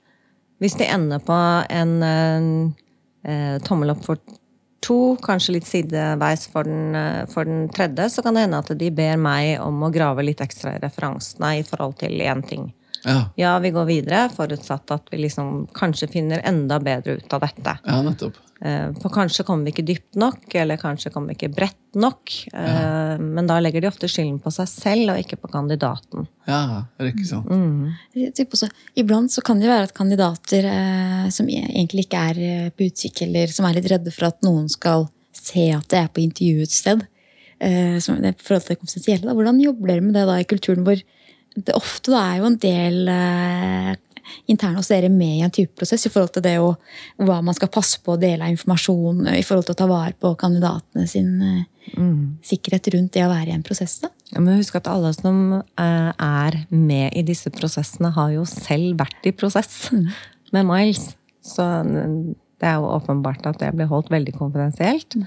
[0.62, 1.36] Hvis de ender på
[1.70, 2.48] en eh,
[3.30, 4.20] eh, tommel opp for
[4.84, 8.72] to, kanskje litt sideveis for den, eh, for den tredje, så kan det hende at
[8.78, 12.72] de ber meg om å grave litt ekstra i referansene i forhold til én ting.
[13.04, 17.40] Ja, Ja, vi går videre, forutsatt at vi liksom kanskje finner enda bedre ut av
[17.44, 17.78] dette.
[17.84, 18.38] ja nettopp.
[18.64, 22.32] Eh, For kanskje kommer vi ikke dypt nok, eller kanskje kommer vi ikke bredt nok.
[22.50, 23.16] Ja.
[23.20, 26.24] Men da legger de ofte skylden på seg selv, og ikke på kandidaten.
[26.48, 27.50] Ja, er det ikke sant?
[27.52, 27.92] Mm.
[28.48, 32.88] også, iblant så kan det være at kandidater eh, som egentlig ikke er eh, på
[32.88, 36.24] utkikk, eller som er litt redde for at noen skal se at det er på
[36.24, 37.04] intervjuets sted,
[37.60, 40.40] eh, som det er i forhold til det konfidensielle, hvordan jobber dere med det da
[40.40, 41.04] i kulturen hvor
[41.54, 43.90] det ofte da er jo en del eh,
[44.50, 46.76] interne hos dere med i en type prosess i forhold til det og
[47.22, 50.14] hva man skal passe på å dele av informasjon i forhold til å ta vare
[50.20, 52.44] på kandidatene sin mm.
[52.44, 53.98] sikkerhet rundt det å være i en prosess?
[54.04, 54.12] da?
[54.34, 58.98] Ja, men husk at alle som eh, er med i disse prosessene, har jo selv
[59.04, 59.88] vært i prosess
[60.54, 61.12] med Miles.
[61.44, 65.18] Så mm, det er jo åpenbart at det blir holdt veldig konfidensielt.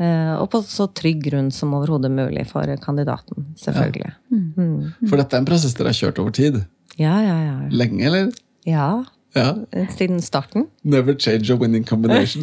[0.00, 4.14] Eh, Og på så trygg grunn som overhodet mulig for kandidaten, selvfølgelig.
[4.32, 4.92] Mm.
[5.06, 6.62] For dette er en prosess dere har kjørt over tid.
[7.00, 7.56] Ja, ja, ja.
[7.72, 8.32] Lenge, eller?
[8.68, 9.54] Ja, Ja.
[9.96, 10.66] siden starten.
[10.84, 12.42] Never change a winning combination.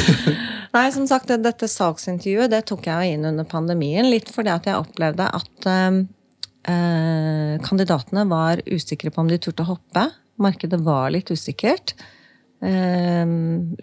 [0.74, 4.08] Nei, som sagt, dette saksintervjuet det tok jeg inn under pandemien.
[4.10, 6.00] Litt fordi at jeg opplevde at eh,
[6.72, 10.08] eh, kandidatene var usikre på om de turte å hoppe.
[10.42, 11.94] Markedet var litt usikkert.
[12.66, 13.22] Eh,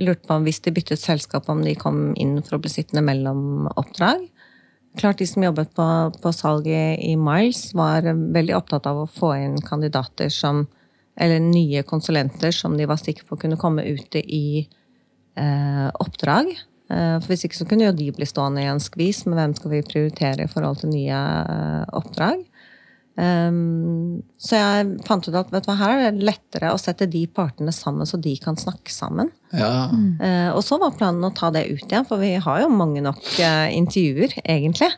[0.03, 3.05] lurte på om hvis de byttet selskap, om de kom inn for å bli sittende
[3.07, 4.27] mellom oppdrag.
[4.97, 5.85] Klart De som jobbet på,
[6.21, 10.67] på salget i Miles, var veldig opptatt av å få inn kandidater som
[11.15, 14.63] Eller nye konsulenter som de var sikre på kunne komme ute i
[15.37, 16.47] eh, oppdrag.
[16.89, 19.53] Eh, for Hvis ikke så kunne jo de bli stående i en skvis med hvem
[19.53, 21.19] skal vi prioritere i forhold til nye
[21.53, 22.41] eh, oppdrag.
[23.13, 27.05] Um, så jeg fant ut at vet du hva, her er det lettere å sette
[27.05, 29.29] de partene sammen, så de kan snakke sammen.
[29.53, 29.91] Ja.
[29.93, 33.03] Eh, og så var planen å ta det ut igjen, for vi har jo mange
[33.05, 34.89] nok uh, intervjuer, egentlig.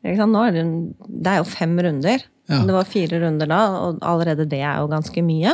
[0.00, 0.32] Ikke sant?
[0.32, 0.64] Nå er det,
[1.08, 2.24] det er jo fem runder.
[2.48, 2.62] Ja.
[2.64, 5.52] Det var fire runder da, og allerede det er jo ganske mye.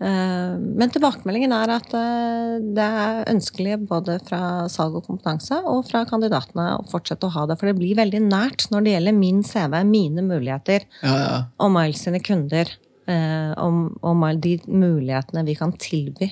[0.00, 5.82] Eh, Men tilbakemeldingen er at eh, det er ønskelig både fra salg og kompetanse og
[5.90, 7.58] fra kandidatene å fortsette å ha det.
[7.60, 11.38] For det blir veldig nært når det gjelder min CV, mine muligheter Ja, ja.
[11.60, 12.72] og Miles sine kunder.
[13.10, 16.30] eh, Om, om de mulighetene vi kan tilby.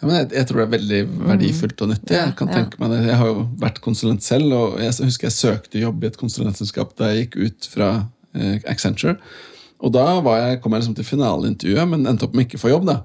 [0.00, 2.16] Ja, men jeg, jeg tror det er veldig verdifullt og nyttig.
[2.18, 2.64] Jeg kan Ja, ja.
[2.64, 2.98] tenke meg det.
[3.06, 6.92] Jeg har jo vært konsulent selv, og jeg husker jeg søkte jobb i et konsulentselskap
[6.98, 7.88] da jeg gikk ut fra
[8.68, 9.16] Accenture.
[9.84, 12.62] Og da var jeg, kom jeg liksom til finaleintervjuet, men endte opp med ikke å
[12.62, 12.86] få jobb.
[12.88, 13.00] da.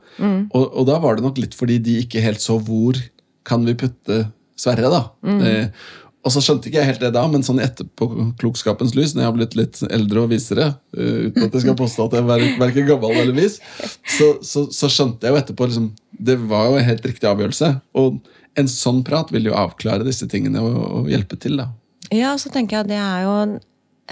[0.56, 3.00] Og, og da var det nok litt fordi de ikke helt så hvor
[3.48, 4.24] kan vi putte
[4.62, 4.92] Sverre.
[4.94, 5.02] da.
[5.26, 5.88] Eh,
[6.22, 9.30] og så skjønte ikke jeg helt det da, men sånn i etterpåklokskapens lys, når jeg
[9.30, 12.60] har blitt litt eldre og visere, uh, uten at jeg skal påstå at jeg er
[12.62, 13.58] verken gammel eller vis,
[14.06, 15.90] så, så, så skjønte jeg jo etterpå liksom,
[16.30, 17.72] Det var jo en helt riktig avgjørelse.
[17.98, 18.22] Og
[18.62, 21.58] en sånn prat vil jo avklare disse tingene og, og hjelpe til.
[21.58, 21.72] da.
[22.14, 23.58] Ja, så tenker jeg at det er jo en,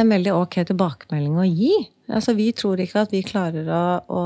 [0.01, 1.75] en veldig ok tilbakemelding å gi.
[2.09, 4.23] Altså, Vi tror ikke at vi klarer å, å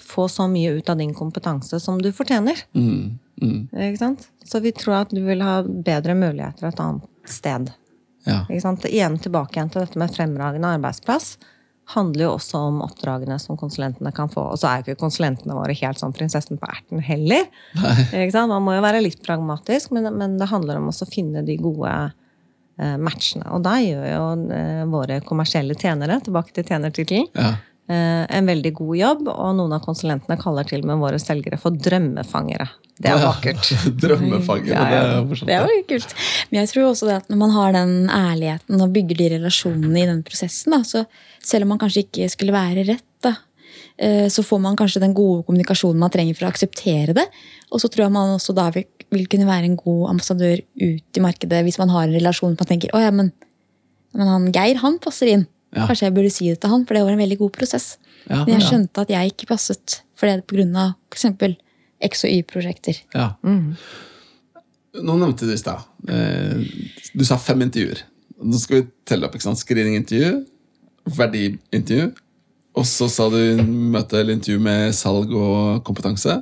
[0.00, 2.64] få så mye ut av din kompetanse som du fortjener.
[2.72, 3.58] Mm, mm,
[3.90, 4.28] Ikke sant?
[4.44, 7.72] Så vi tror at du vil ha bedre muligheter et annet sted.
[8.24, 8.44] ja.
[8.48, 8.86] Ikke sant?
[8.88, 11.34] Igjen tilbake igjen til dette med fremragende arbeidsplass.
[11.92, 14.46] Handler jo også om oppdragene som konsulentene kan få.
[14.54, 17.44] Og så er jo ikke konsulentene våre helt sånn prinsessen på erten heller.
[18.48, 21.92] Man må jo være litt pragmatisk, men, men det handler om å finne de gode
[22.98, 23.46] matchene.
[23.54, 27.52] Og da gjør jo eh, våre kommersielle tjenere, tilbake til tjenertittelen, ja.
[27.90, 29.28] eh, en veldig god jobb.
[29.34, 32.68] Og noen av konsulentene kaller til og med våre selgere for drømmefangere.
[32.94, 33.70] Det er vakkert.
[34.02, 35.06] Drømmefangere, Ja, ja.
[35.06, 35.48] Det er morsomt.
[35.50, 36.14] Det er jo kult.
[36.50, 40.04] Men jeg tror også det at når man har den ærligheten og bygger de relasjonene
[40.04, 41.06] i den prosessen, da, så
[41.42, 43.53] selv om man kanskje ikke skulle være rett, da, eh,
[44.28, 47.24] så får man kanskje den gode kommunikasjonen man trenger for å akseptere det.
[47.70, 51.20] Og så tror jeg man også da vil, vil kunne være en god ambassadør ut
[51.20, 53.30] i markedet hvis man har en relasjon man tenker å ja, men,
[54.18, 55.44] men han Geir han passer inn.
[55.74, 55.86] Ja.
[55.88, 57.86] Kanskje jeg burde si det til han, for det var en veldig god prosess.
[58.28, 58.70] Ja, Men jeg ja.
[58.70, 60.88] skjønte at jeg ikke passet for det pga.
[61.12, 61.56] f.eks.
[62.04, 62.98] X- og Y-prosjekter.
[63.14, 63.30] Ja.
[63.44, 66.60] Nå nevnte du i stad eh,
[67.16, 68.02] Du sa fem intervjuer.
[68.44, 69.34] Nå skal vi telle opp.
[69.34, 69.60] ikke sant?
[69.62, 70.44] Screeningintervju,
[71.16, 72.10] verdiintervju,
[72.74, 76.40] og så sa du møte eller intervju med salg og kompetanse.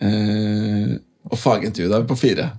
[0.00, 0.94] Eh,
[1.30, 1.88] og fagintervju.
[1.90, 2.50] Da er vi på fire.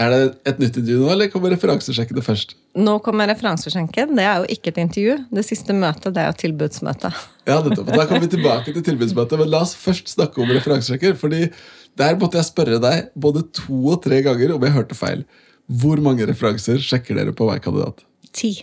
[0.00, 2.54] Er det et nytt intervju nå, eller kommer referansesjekken først?
[2.78, 4.14] Nå kommer referansesjekken.
[4.16, 5.16] Det er jo ikke et intervju.
[5.34, 7.20] Det siste møtet det er jo tilbudsmøtet.
[7.50, 7.58] Ja.
[7.60, 9.38] Da kommer vi tilbake til tilbudsmøtet.
[9.42, 11.18] Men la oss først snakke om referansesjekker.
[11.20, 11.48] fordi
[11.98, 15.24] der måtte jeg spørre deg både to og tre ganger om jeg hørte feil.
[15.66, 18.02] Hvor mange referanser sjekker dere på hver kandidat?
[18.32, 18.54] Ti.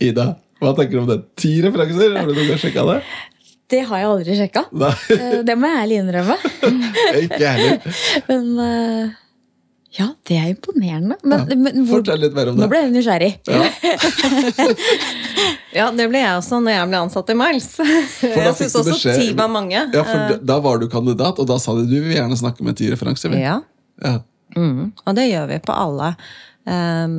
[0.00, 1.18] Ida, hva tenker du om det?
[1.40, 2.08] Ti referanser?
[2.18, 2.98] Har du noen gang sjekka det?
[3.70, 4.62] Det har jeg aldri sjekka.
[5.14, 6.36] Eh, Det må jeg ærlig innrømme.
[7.24, 7.74] ikke heller.
[8.26, 9.04] Men eh,
[9.98, 11.16] ja, det er imponerende.
[11.22, 11.56] Men, Ja.
[11.58, 12.62] men hvor, Fortell litt mer om det.
[12.64, 13.32] nå ble jeg nysgjerrig.
[13.46, 13.62] Ja,
[15.74, 17.68] Ja, det ble jeg også når jeg ble ansatt i Miles.
[18.26, 19.84] Jeg syns også beskjed- ti var mange.
[19.94, 22.64] ja, for da, da var du kandidat, og da sa de du vil gjerne snakke
[22.66, 23.36] med ti referanser.
[23.38, 23.60] Ja.
[24.02, 24.16] Ja.
[24.58, 26.08] Mm, og det gjør vi på alle.
[26.66, 27.14] Um,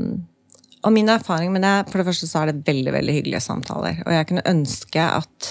[0.81, 4.01] og min erfaring med det For det første så er det veldig veldig hyggelige samtaler.
[4.05, 5.49] Og jeg kunne ønske at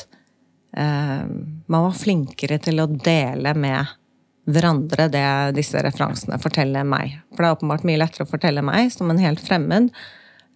[0.77, 1.27] eh,
[1.71, 3.97] man var flinkere til å dele med
[4.51, 5.27] hverandre det
[5.59, 7.19] disse referansene forteller meg.
[7.31, 9.91] For det er åpenbart mye lettere å fortelle meg som en helt fremmed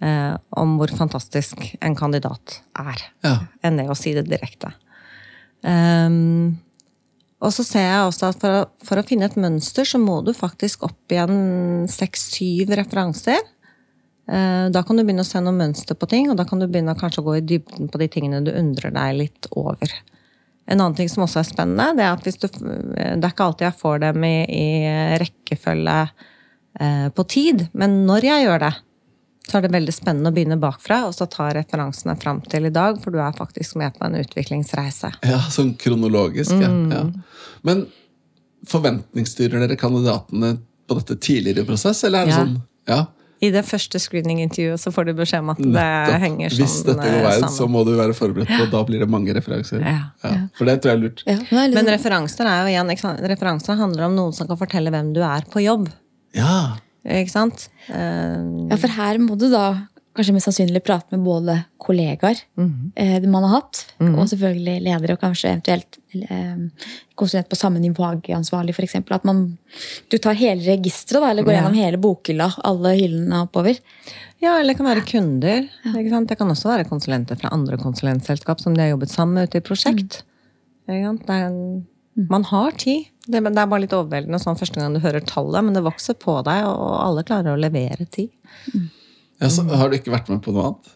[0.03, 3.37] eh, om hvor fantastisk en kandidat er, Ja.
[3.63, 4.73] enn det å si det direkte.
[5.65, 6.59] Um,
[7.45, 10.19] og så ser jeg også at for å, for å finne et mønster, så må
[10.25, 13.41] du faktisk opp igjen seks-syv referanser.
[14.29, 16.67] Eh, Da kan du begynne å se noe mønster på ting, og da kan du
[16.67, 19.91] begynne å gå i dybden på de tingene du undrer deg litt over.
[20.67, 23.45] En annen ting som også er spennende, det er at hvis du, det er ikke
[23.45, 24.67] alltid jeg får dem i, i
[25.21, 25.97] rekkefølge
[26.81, 28.73] eh, på tid, men når jeg gjør det,
[29.45, 32.73] så er det veldig spennende å begynne bakfra og så ta referansene fram til i
[32.73, 35.11] dag, for du er faktisk med på en utviklingsreise.
[35.21, 36.71] Ja, sånn kronologisk, ja.
[36.89, 37.03] ja.
[37.69, 37.85] Men
[38.69, 40.55] forventningsstyrer dere kandidatene
[40.89, 42.41] på dette tidligere i prosess, eller er det Ja.
[42.41, 42.57] sånn
[42.89, 43.03] ja,
[43.45, 46.21] I det første screeningintervjuet så får du beskjed om at det nettopp.
[46.25, 47.57] henger sånn Hvis dette går veien, sammen.
[47.59, 49.83] så må du være forberedt på, og da blir det mange referanser.
[49.85, 50.33] Ja.
[50.59, 51.23] For det tror jeg er lurt.
[51.27, 53.21] Ja, men det er litt Men referanser er jo igjen, ikke sant?
[53.35, 55.91] referanser handler om noen som kan fortelle hvem du er på jobb.
[56.35, 57.69] Ja, Ikke sant?
[57.89, 58.39] Eh,
[58.71, 59.65] Ja, for her må du da
[60.15, 62.39] kanskje mest sannsynlig prate med både kollegaer
[62.97, 66.61] eh, man har hatt, og selvfølgelig ledere, og kanskje eventuelt eh,
[67.19, 68.95] konsulent på samme nivå, fagansvarlig f.eks.
[69.11, 69.59] At man,
[70.09, 71.59] du tar hele registeret, eller går Ja.
[71.63, 73.79] gjennom hele bokhylla, alle hyllene oppover.
[74.41, 75.69] Ja, eller det kan være kunder.
[76.11, 76.29] Sant?
[76.29, 79.59] Det kan også være konsulenter fra andre konsulentselskap som de har jobbet sammen med ute
[79.59, 80.23] i prosjekt.
[80.87, 81.21] Mm.
[81.29, 81.87] En,
[82.31, 83.07] man har tid.
[83.27, 86.15] Det, det er bare litt overveldende sånn første gang du hører tallet, men det vokser
[86.21, 88.31] på deg, og alle klarer å levere tid.
[89.43, 90.93] Ja så Har du ikke vært med på noe annet?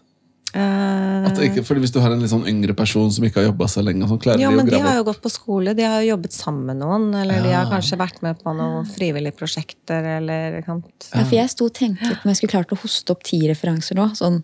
[0.48, 3.42] Uh, At det ikke, fordi Hvis du har en litt sånn yngre person som ikke
[3.42, 5.32] har jobba så lenge, sånn, klarer ja, de å men de har jo gått på
[5.32, 8.54] skole, de har jo jobbet sammen med noen, eller de har kanskje vært med på
[8.56, 10.56] noen frivillige prosjekter, eller?
[10.64, 10.78] Ja,
[11.20, 13.98] for jeg sto og tenkte litt om jeg skulle klart å hoste opp ti referanser
[14.00, 14.06] nå.
[14.16, 14.40] Sånn.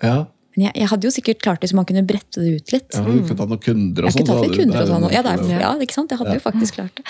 [0.00, 0.24] Ja,
[0.56, 2.88] Men jeg, jeg hadde jo sikkert klart det så man kunne brette det ut litt.
[2.96, 4.30] ja Du kunne tatt noen kunder og Jeg sånn.
[4.30, 5.04] tatt kunder og sånn.
[5.12, 6.16] Ja, det er, ja, ikke sant?
[6.16, 7.04] Jeg hadde jo faktisk klart det.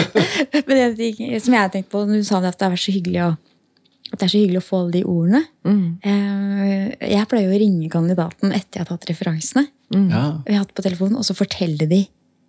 [0.70, 3.24] Men det som jeg tenkte på, når du sa det at det er så hyggelig
[3.26, 3.32] å
[4.14, 5.40] at det er så hyggelig å få alle de ordene.
[5.66, 5.86] Mm.
[7.02, 9.66] Jeg pleier jo å ringe kandidaten etter jeg har tatt referansene.
[9.94, 12.04] Ja, Og jeg har hatt på telefonen, og så fortelle de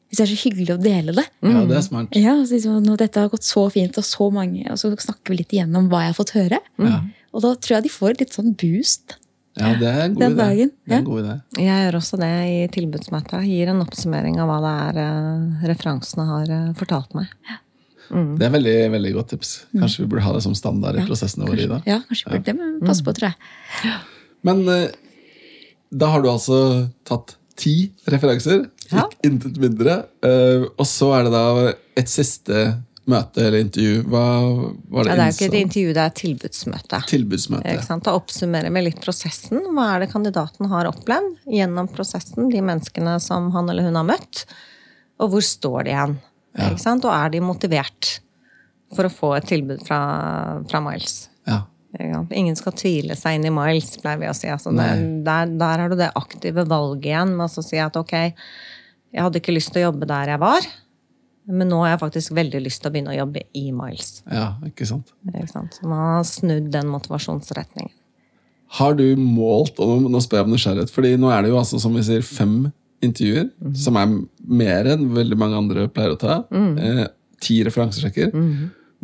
[0.06, 1.26] hvis det er så hyggelig å dele det.
[1.44, 2.16] ja, det er smart.
[2.16, 5.34] Ja, så liksom, nå, Dette har gått så fint, og så mange, og så snakker
[5.34, 6.60] vi litt igjennom hva jeg har fått høre.
[6.78, 7.00] Ja.
[7.36, 9.18] Og da tror jeg de får litt sånn boost.
[9.56, 10.70] Ja, det er en god Den idé.
[10.86, 11.02] Det er en ja.
[11.10, 11.36] god idé.
[11.64, 13.46] Jeg gjør også det i tilbudsmøtet.
[13.48, 17.32] Gir en oppsummering av hva det er eh, referansene har eh, fortalt meg.
[18.10, 19.54] Det er veldig, veldig godt tips.
[19.76, 21.64] Kanskje vi burde ha det som standard i prosessene våre.
[21.66, 21.82] i dag.
[21.90, 23.94] Ja, kanskje vi burde det, men pass på, tror jeg.
[24.46, 24.90] Men eh,
[25.96, 26.60] da har du altså
[27.08, 29.08] tatt ti referanser, Ja.
[29.24, 30.06] intet mindre.
[30.22, 32.66] eh, og så er det da et siste
[33.08, 34.04] møte eller intervju.
[34.10, 34.22] Hva
[34.90, 35.10] var det?
[35.10, 37.00] Ja, det er jo ikke et intervju, det er et tilbudsmøte.
[37.08, 38.00] Tilbudsmøte.
[38.04, 39.62] Da oppsummerer vi litt prosessen.
[39.74, 42.50] Hva er det kandidaten har opplevd gjennom prosessen?
[42.52, 44.46] De menneskene som han eller hun har møtt.
[45.22, 46.18] Og hvor står de igjen?
[46.56, 47.06] Ikke sant?
[47.08, 48.20] Og er de motivert
[48.96, 50.00] for å få et tilbud fra,
[50.70, 51.26] fra Miles?
[51.48, 51.64] Ja.
[52.36, 54.50] Ingen skal tvile seg inn i Miles, pleier vi å si.
[54.52, 54.88] Altså, det,
[55.26, 58.16] der, der har du det aktive valget igjen med å si at ok,
[59.16, 60.68] jeg hadde ikke lyst til å jobbe der jeg var,
[61.46, 64.18] men nå har jeg faktisk veldig lyst til å begynne å jobbe i Miles.
[64.32, 65.14] ja, ikke sant.
[65.30, 65.78] Ikke sant?
[65.78, 67.94] Så man har snudd den motivasjonsretningen.
[68.76, 71.80] Har du målt, og nå spør jeg om nysgjerrighet, fordi nå er det jo altså,
[71.80, 72.66] som vi sier, fem
[73.04, 76.40] intervjuer, som er mer enn veldig mange andre pleier å ta.
[76.54, 77.06] Eh,
[77.44, 78.32] ti referansesjekker.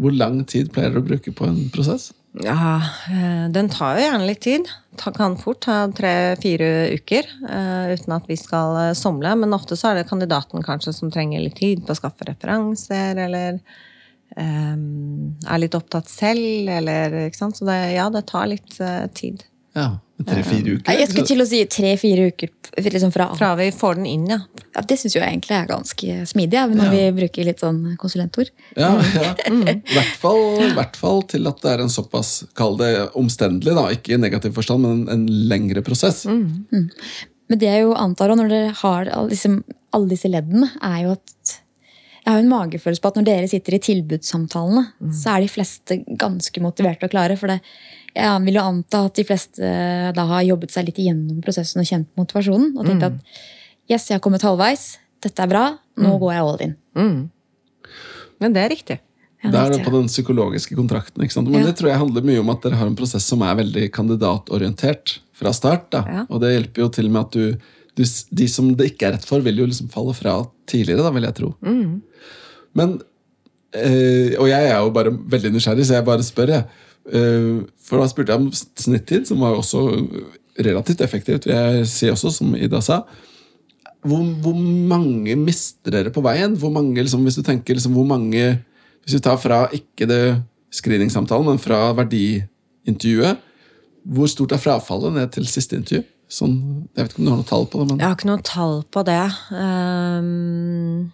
[0.01, 2.12] Hvor lang tid pleier dere å bruke på en prosess?
[2.39, 4.69] Ja, eh, den tar jo gjerne litt tid.
[4.99, 9.34] Ta, kan fort ta tre-fire uker eh, uten at vi skal eh, somle.
[9.36, 13.19] Men ofte så er det kandidaten kanskje som trenger litt tid på å skaffe referanser,
[13.25, 13.60] eller
[14.38, 17.60] um, er litt opptatt selv, eller ikke sant.
[17.60, 19.43] Så det, ja, det tar litt uh, tid.
[19.78, 19.90] Ja,
[20.22, 20.94] Tre-fire uker?
[21.00, 22.50] Jeg skulle til å si tre-fire uker
[22.94, 24.38] liksom fra, Fra vi får den inn, ja.
[24.76, 26.92] ja, Det syns jeg egentlig er ganske smidig, ja, når Ja.
[26.94, 28.52] vi bruker litt sånn konsulentord.
[28.78, 29.32] Ja, ja.
[29.50, 30.44] I hvert fall,
[30.78, 34.54] hvert fall til at det er en såpass, kall det omstendelig, da, ikke i negativ
[34.60, 36.22] forstand, men en lengre prosess.
[36.28, 39.50] Men det jeg jo antar, når dere har alle disse,
[39.92, 41.58] alle disse leddene, er jo at
[42.22, 44.84] jeg har jo en magefølelse på at når dere sitter i tilbudssamtalene,
[45.18, 47.34] så er de fleste ganske motiverte og klare.
[47.40, 47.58] For det,
[48.15, 49.69] jeg vil jo anta at de fleste
[50.15, 52.74] da har jobbet seg litt igjennom prosessen og kjent motivasjonen.
[52.78, 53.13] Og tenkt at
[53.91, 55.65] yes, jeg har kommet halvveis, dette er bra,
[56.02, 56.76] nå går jeg all in.
[58.41, 59.00] Men det er riktig.
[59.41, 61.21] Ja, Det er det på den psykologiske kontrakten.
[61.24, 61.50] ikke sant?
[61.50, 61.67] Men Ja.
[61.67, 65.19] det tror jeg handler mye om at dere har en prosess som er veldig kandidatorientert
[65.34, 65.89] fra start.
[65.91, 66.04] da.
[66.08, 66.26] Ja.
[66.30, 67.58] Og det hjelper jo til med at du,
[67.95, 71.10] du De som det ikke er rett for, vil jo liksom falle fra tidligere, da,
[71.12, 71.56] vil jeg tro.
[72.76, 73.02] Men
[73.76, 76.65] øh, Og jeg er jo bare veldig nysgjerrig, så jeg bare spør, jeg.
[77.10, 79.86] Eh, for da spurte jeg om snittid, som var også
[80.62, 83.02] relativt effektivt, vil jeg si også, som Ida sa.
[84.02, 86.56] Hvor, hvor mange mister dere på veien?
[86.58, 88.60] Hvor mange, liksom, hvis du tenker liksom, hvor mange
[89.02, 93.40] Hvis vi tar fra ikke det screeningssamtalen, men fra verdiintervjuet,
[94.14, 96.04] hvor stort er frafallet ned til siste intervju?
[96.30, 96.54] Sånn,
[96.94, 98.46] jeg vet ikke om du har noe tall på det, men Jeg har ikke noe
[98.46, 99.24] tall på det.
[99.58, 101.10] Um,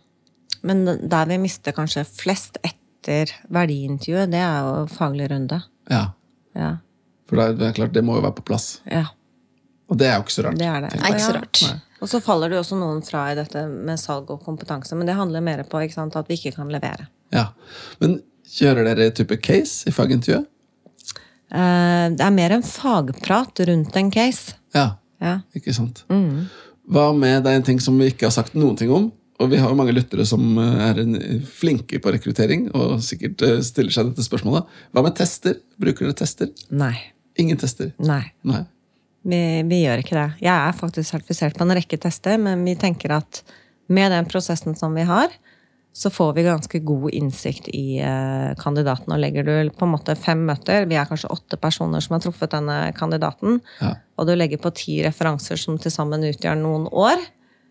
[0.68, 5.62] men der vi mister kanskje flest etter verdiintervjuet, det er jo faglig runde.
[5.90, 6.04] Ja.
[6.56, 6.72] Ja.
[7.30, 8.82] For det er, det er klart, det må jo være på plass.
[8.92, 9.06] ja.
[9.88, 10.58] Og det er jo ikke så rart.
[10.60, 10.90] Det er det.
[10.92, 11.60] Det er ikke så rart.
[11.64, 11.76] Nei.
[12.04, 15.08] Og så faller det jo også noen fra i dette med salg og kompetanse, men
[15.08, 17.06] det handler mer på ikke sant, at vi ikke kan levere.
[17.32, 17.46] Ja.
[18.02, 18.18] Men
[18.52, 20.44] kjører dere type case i fagintervjuet?
[21.52, 24.56] Eh, Det er mer en fagprat rundt en case.
[24.76, 24.90] Ja,
[25.22, 25.38] Ja.
[25.56, 26.04] ikke sant.
[26.10, 29.12] Hva med det er en ting som vi ikke har sagt noen ting om?
[29.38, 31.02] Og vi har jo mange lyttere som eh, er
[31.46, 34.66] flinke på rekruttering og sikkert eh, stiller seg dette spørsmålet.
[34.96, 35.60] Hva med tester?
[35.78, 36.50] Bruker dere tester?
[36.74, 36.96] Nei.
[37.38, 37.92] Ingen tester?
[38.02, 38.24] Nei.
[38.50, 38.64] Nei.
[39.28, 40.28] Vi, vi gjør ikke det.
[40.42, 43.44] Jeg er faktisk sertifisert på en rekke tester, men vi tenker at
[43.94, 45.30] med den prosessen som vi har,
[45.98, 49.14] så får vi ganske god innsikt i eh, kandidaten.
[49.14, 52.22] Og legger du på en måte fem møter, vi er kanskje åtte personer som har
[52.26, 53.96] truffet denne kandidaten, Ja.
[54.18, 57.22] og du legger på ti referanser som til sammen utgjør noen år,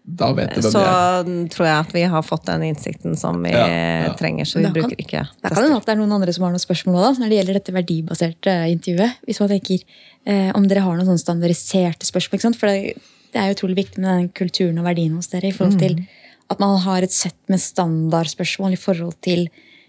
[0.07, 1.31] Da vet du hvem så er.
[1.51, 4.13] tror jeg at vi har fått den innsikten som vi Ja, ja.
[4.15, 6.13] trenger, så vi Da kan- bruker ikke Da kan det hende at det er noen
[6.15, 9.17] andre som har noen spørsmål da, når det gjelder dette verdibaserte eh, intervjuet.
[9.27, 9.81] Hvis man tenker
[10.27, 12.39] eh, om dere har noen standardiserte spørsmål.
[12.39, 12.57] Ikke sant?
[12.61, 12.95] For det,
[13.33, 16.07] det er utrolig viktig med den kulturen og verdien hos dere i forhold til
[16.49, 19.49] at man har et sett med standardspørsmål i forhold til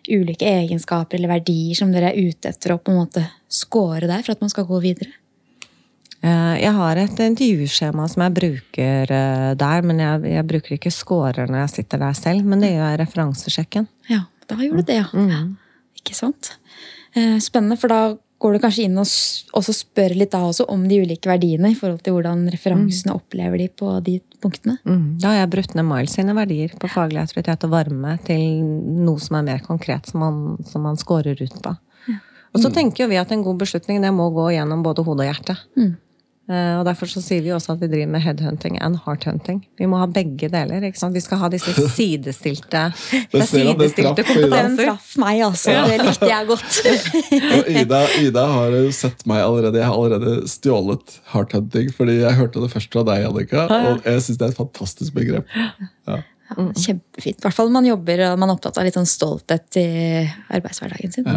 [0.10, 4.23] ulike egenskaper eller verdier som dere er ute etter å på en måte score der
[4.23, 5.12] for at man skal gå videre.
[6.28, 10.94] Eh, Jeg har et intervjuskjema som jeg bruker eh, der, men jeg, jeg bruker ikke
[10.94, 12.46] scorer når jeg sitter der selv.
[12.48, 13.90] Men det gjør jeg referansesjekken.
[14.12, 15.28] Ja, da gjorde du det, ja.
[15.32, 15.44] ja.
[16.00, 16.56] Ikke sant?
[17.16, 18.02] Eh, Spennende, for da
[18.38, 19.08] går du kanskje inn og
[19.58, 23.58] også spør litt da også om de ulike verdiene i forhold til hvordan referansene opplever
[23.63, 24.76] de på de punktene.
[25.18, 28.62] Da har jeg brutt ned Miles sine verdier på faglig autoritet og varme til
[29.08, 30.38] noe som er mer konkret, som man,
[30.70, 31.74] som man scorer ut på.
[32.54, 35.26] Og så tenker jo vi at en god beslutning det må gå gjennom både hode
[35.26, 35.58] og hjerte.
[35.82, 35.96] Eh,
[36.48, 39.58] Og Derfor så sier vi også at vi driver med headhunting and hearthunting.
[39.76, 40.86] Vi må ha begge deler.
[40.88, 41.16] ikke sant?
[41.18, 42.86] Vi skal ha disse sidestilte,
[43.34, 44.48] det er sidestilte Ida.
[44.54, 45.76] Den traff meg, altså.
[45.92, 46.80] Det likte jeg godt.
[47.58, 49.82] Og Ida, Ida har jo sett meg allerede.
[49.82, 53.68] Jeg har allerede stjålet hearthunting fordi jeg hørte det først fra deg, Annika.
[53.92, 55.52] Og jeg syns det er et fantastisk begrep.
[56.08, 56.22] Ja.
[56.56, 57.42] Kjempefint.
[57.42, 59.88] I hvert fall man jobber og man er opptatt av litt sånn stolthet i
[60.56, 61.28] arbeidshverdagen sin.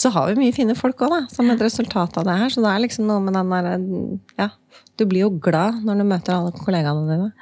[0.00, 2.52] Så har vi mye fine folk òg, som et resultat av det her.
[2.52, 4.50] Så det er liksom noe med den der Ja,
[4.96, 7.32] du blir jo glad når du møter alle kollegaene dine.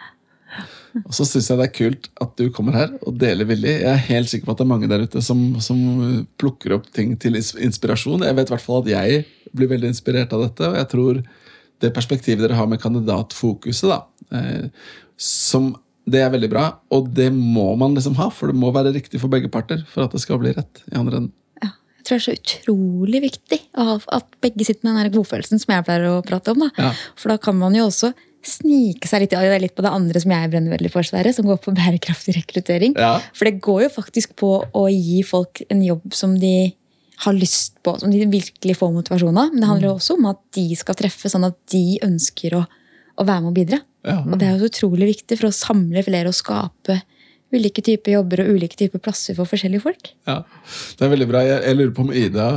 [1.05, 3.75] Og så syns jeg det er kult at du kommer her og deler villig.
[3.83, 5.81] Jeg er helt sikker på at det er mange der ute som, som
[6.41, 8.25] plukker opp ting til inspirasjon.
[8.27, 11.21] Jeg vet i hvert fall at jeg blir veldig inspirert av dette, og jeg tror
[11.85, 14.01] det perspektivet dere har med kandidatfokuset, da,
[14.35, 15.71] eh, som
[16.09, 19.21] det er veldig bra, og det må man liksom ha, for det må være riktig
[19.23, 21.35] for begge parter for at det skal bli rett i andre enden.
[22.09, 25.85] Jeg tror det er så utrolig viktig at begge sitter med den godfølelsen som jeg
[25.85, 26.65] pleier å prate om.
[26.65, 26.71] Da.
[26.79, 26.93] Ja.
[27.21, 28.15] For da kan man jo også
[28.49, 31.59] snike seg litt, litt på det andre som jeg brenner veldig for, Sverre, som går
[31.65, 32.97] på bærekraftig rekruttering.
[32.97, 33.19] Ja.
[33.37, 36.73] For det går jo faktisk på å gi folk en jobb som de
[37.25, 39.53] har lyst på, som de virkelig får motivasjon av.
[39.53, 42.65] Men det handler jo også om at de skal treffe, sånn at de ønsker å,
[43.19, 43.81] å være med og bidra.
[44.07, 44.21] Ja.
[44.23, 47.01] Og det er jo så utrolig viktig for å samle flere og skape
[47.55, 50.11] ulike typer jobber og ulike typer plasser for forskjellige folk.
[50.29, 50.43] Ja,
[50.99, 51.41] det er veldig bra.
[51.47, 52.49] Jeg, jeg lurer på om Ida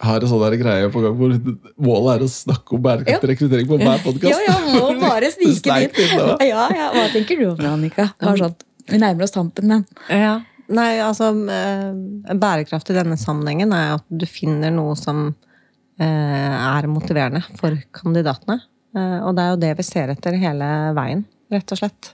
[0.00, 1.34] har en sånn der greie på gang hvor
[1.84, 3.32] målet er å snakke om bærekraftig Ja.
[3.34, 4.32] rekruttering på hver podkast.
[4.32, 5.98] Ja, ja, må bare snike inn.
[6.48, 6.86] Ja, ja.
[6.96, 8.06] Hva tenker du om det, Annika?
[8.22, 8.54] Bare sånn,
[8.88, 10.38] vi nærmer oss tampen, men Ja.
[10.70, 15.24] Nei, altså eh, Bærekraft i denne sammenhengen er at du finner noe som
[15.98, 18.60] eh, er motiverende for kandidatene.
[18.94, 22.12] Eh, og det er jo det vi ser etter hele veien, rett og slett.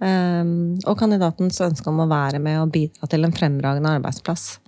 [0.00, 0.44] Eh,
[0.88, 4.58] og kandidatens ønske om å være med og bidra til en fremragende arbeidsplass.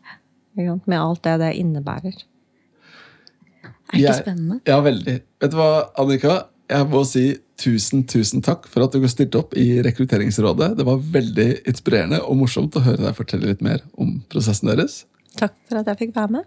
[0.56, 2.12] Med alt det det innebærer.
[2.12, 4.60] er det ikke Jeg- spennende?
[4.66, 5.22] Ja, veldig.
[5.40, 6.44] Vet du hva, Annika?
[6.68, 10.76] Jeg må si tusen, tusen takk for at du stilte opp i Rekrutteringsrådet.
[10.76, 15.04] Det var veldig inspirerende og morsomt å høre deg fortelle litt mer om prosessen deres.
[15.36, 16.44] Takk for at jeg fikk være med.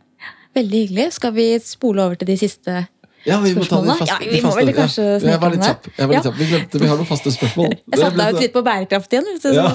[0.55, 1.11] Veldig hyggelig.
[1.13, 2.87] Skal vi spole over til de siste
[3.25, 5.17] Ja, vi må ta de faste, Ja, de vi må faste- vel kanskje ja.
[5.31, 5.97] Jeg var litt snakke om kjapp.
[5.97, 6.37] Jeg var litt kjapp.
[6.41, 7.71] Vi glemte, vi har noen faste spørsmål.
[7.91, 9.27] Jeg satte deg ut litt på bærekraft igjen.
[9.55, 9.65] Ja.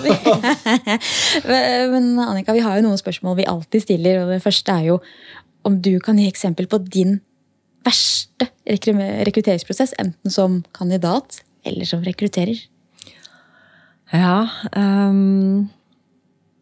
[1.95, 4.22] Men Annika, vi har jo noen spørsmål vi alltid stiller.
[4.22, 5.01] og Det første er jo
[5.66, 7.18] om du kan gi eksempel på din
[7.85, 9.95] verste rekrutteringsprosess.
[9.99, 12.57] Enten som kandidat eller som rekrutterer.
[14.12, 15.68] Ja ehm,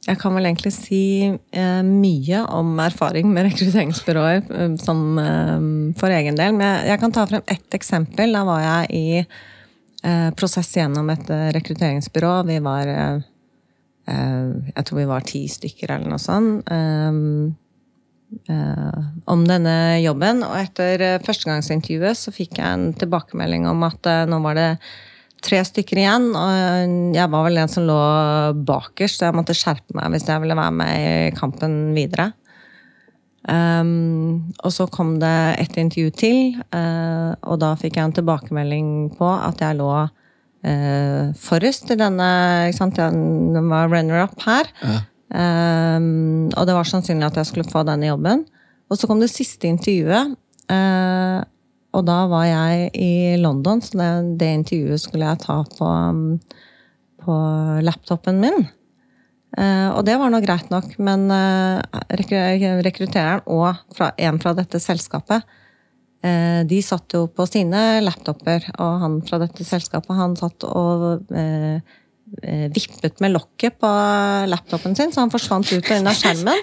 [0.07, 5.59] Jeg kan vel egentlig si eh, mye om erfaring med rekrutteringsbyråer eh, som, eh,
[5.99, 6.55] for egen del.
[6.57, 8.33] Men jeg, jeg kan ta frem ett eksempel.
[8.37, 12.33] Da var jeg i eh, prosess gjennom et eh, rekrutteringsbyrå.
[12.49, 13.19] Vi var eh,
[14.09, 16.65] Jeg tror vi var ti stykker eller noe sånt.
[19.29, 20.41] Om denne jobben.
[20.47, 24.71] Og etter førstegangsintervjuet så fikk jeg en tilbakemelding om at nå var det
[25.45, 26.29] tre stykker igjen.
[26.33, 27.99] Og jeg var vel en som lå
[28.69, 32.33] bakerst, så jeg måtte skjerpe meg hvis jeg ville være med i kampen videre.
[33.49, 36.41] Um, og så kom det et intervju til,
[36.75, 42.27] uh, og da fikk jeg en tilbakemelding på at jeg lå uh, forrest i denne
[42.69, 42.99] ikke sant?
[42.99, 44.69] Den var runner-up her.
[44.83, 44.99] Ja.
[45.29, 48.45] Um, og det var sannsynlig at jeg skulle få denne jobben.
[48.89, 50.37] Og så kom det siste intervjuet.
[50.69, 51.41] Uh,
[51.97, 54.09] og da var jeg i London, så det,
[54.41, 56.37] det intervjuet skulle jeg ta på, um,
[57.25, 57.37] på
[57.85, 58.67] laptopen min.
[59.57, 61.81] Uh, og det var nå greit nok, men uh,
[62.13, 65.47] rekruttereren og fra, en fra dette selskapet
[66.27, 71.25] uh, de satt jo på sine laptoper, og han fra dette selskapet han satt og
[72.75, 73.91] vippet med lokket på
[74.51, 76.61] laptopen sin, så han forsvant ut og inn av skjermen.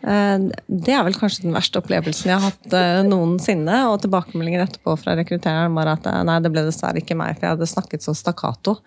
[0.00, 3.82] Det er vel kanskje den verste opplevelsen jeg har hatt noensinne.
[3.92, 7.56] Og tilbakemeldinger etterpå fra rekruttereren var at nei, det ble dessverre ikke meg, for jeg
[7.56, 8.78] hadde snakket så stakkato.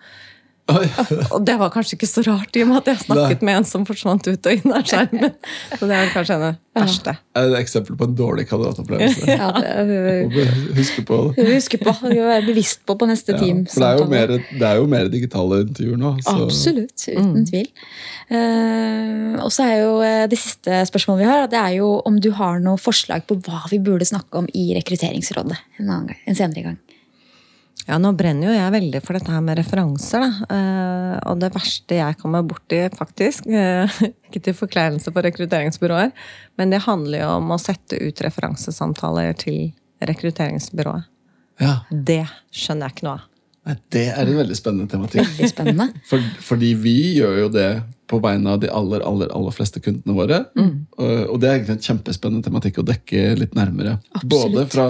[0.66, 3.46] Og det var kanskje ikke så rart, i og med at jeg snakket Nei.
[3.50, 5.34] med en som forsvant ut og inn av skjermen.
[5.76, 6.52] Så det er kanskje en Ja.
[6.54, 7.12] det verste.
[7.36, 9.26] Er det et eksempel på en dårlig kandidatopplevelse?
[9.38, 10.38] Ja, det
[10.78, 11.44] Huske på det.
[11.52, 11.92] huske på.
[12.02, 13.60] Være bevisst på på neste Ja, team.
[13.66, 14.26] for det er, jo mer,
[14.58, 16.14] det er jo mer digitale intervjuer nå.
[16.24, 16.34] Så.
[16.48, 17.68] Absolutt, uten tvil.
[18.32, 22.16] Uh, og så er jo eh, det siste spørsmålet vi har, det er jo om
[22.24, 26.38] du har noe forslag på hva vi burde snakke om i Rekrutteringsrådet en, gang, en
[26.38, 26.78] senere gang.
[27.84, 30.46] Ja, nå brenner jo jeg veldig for dette her med referanser, da.
[30.56, 36.14] Eh, og det verste jeg kommer borti, faktisk, eh, ikke til forkleinelse for rekrutteringsbyråer,
[36.60, 39.74] men det handler jo om å sette ut referansesamtaler til
[40.04, 41.10] rekrutteringsbyrået.
[41.62, 43.28] Ja, Det skjønner jeg ikke noe av.
[43.64, 45.28] Nei, Det er en veldig spennende tematikk.
[45.28, 45.86] Veldig spennende.
[46.08, 47.68] For, fordi vi gjør jo det
[48.10, 50.40] på vegne av de aller aller, aller fleste kundene våre.
[50.58, 53.96] Og, og det er egentlig en kjempespennende tematikk å dekke litt nærmere.
[54.12, 54.34] Absolutt.
[54.34, 54.88] Både fra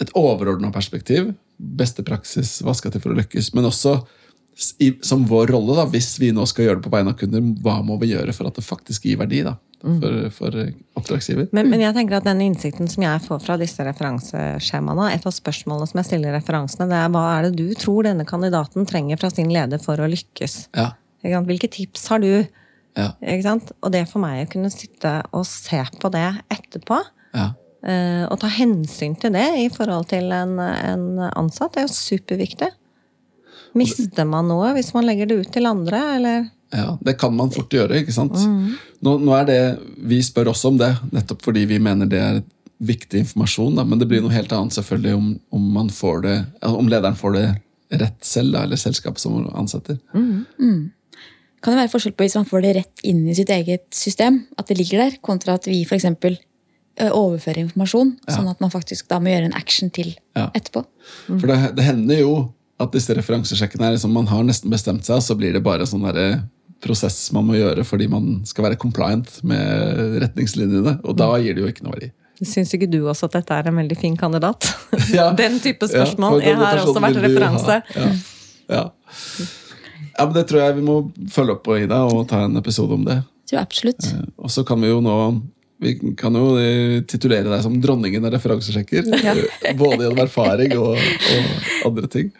[0.00, 1.30] et overordna perspektiv,
[1.60, 3.98] beste praksis, hva skal til for å lykkes, men også
[4.82, 7.44] i, som vår rolle, da, hvis vi nå skal gjøre det på vegne av kunder,
[7.64, 10.58] hva må vi gjøre for at det faktisk gir verdi da, for, for
[11.00, 11.48] oppdragsgiver?
[11.56, 15.36] Men, men jeg tenker at den innsikten som jeg får fra disse referanseskjemaene, et av
[15.36, 19.20] spørsmålene som jeg stiller referansene, det er hva er det du tror denne kandidaten trenger
[19.22, 20.58] fra sin leder for å lykkes?
[20.76, 20.90] Ja?
[21.24, 22.32] Hvilke tips har du?
[22.98, 23.72] ja, Ikke sant?
[23.84, 27.00] Og det for meg å kunne sitte og se på det etterpå,
[27.30, 27.52] ja.
[27.82, 31.96] Eh, og ta hensyn til det i forhold til en, en ansatt, det er jo
[31.96, 32.70] superviktig.
[33.78, 36.48] Mister man noe hvis man legger det ut til andre, eller?
[36.74, 38.00] Ja, Det kan man fort gjøre.
[38.02, 38.36] ikke sant?
[39.02, 39.60] Nå, nå er det,
[39.96, 42.42] Vi spør også om det, nettopp fordi vi mener det er
[42.80, 43.74] viktig informasjon.
[43.76, 47.18] Da, men det blir noe helt annet selvfølgelig om, om, man får det, om lederen
[47.18, 47.48] får det
[48.00, 49.98] rett selv, da, eller selskapet som ansetter.
[51.60, 54.44] Kan det være forskjell på hvis man får det rett inn i sitt eget system,
[54.56, 56.06] at det ligger der, kontra at vi f.eks.
[56.98, 60.50] overfører informasjon, sånn at man faktisk da må gjøre en action til Ja.
[60.54, 60.84] etterpå.
[61.26, 62.32] For det, det hender jo
[62.80, 65.86] at disse referansesjekkene er liksom, man har nesten bestemt seg, og så blir det bare
[65.88, 66.42] sånn derre
[66.80, 70.98] prosess man må gjøre fordi man skal være compliant med retningslinjene.
[71.04, 72.10] Og da gir det jo ikke noe verdi.
[72.40, 74.68] Syns ikke du også at dette er en veldig fin kandidat?
[75.14, 75.30] Ja.
[75.36, 76.40] Den type spørsmål.
[76.40, 77.80] Ja, jeg har også vært referanse.
[77.96, 78.10] Ja.
[78.70, 78.82] Ja.
[80.18, 80.96] ja, men Det tror jeg vi må
[81.32, 83.18] følge opp på, Ida, og ta en episode om det.
[83.50, 84.06] Tror absolutt.
[84.38, 85.16] Og så kan vi jo nå
[85.80, 89.08] vi kan jo eh, titulere deg som dronningen av referansesjekker.
[89.24, 89.34] Ja.
[89.78, 92.30] Både gjennom erfaring og, og andre ting.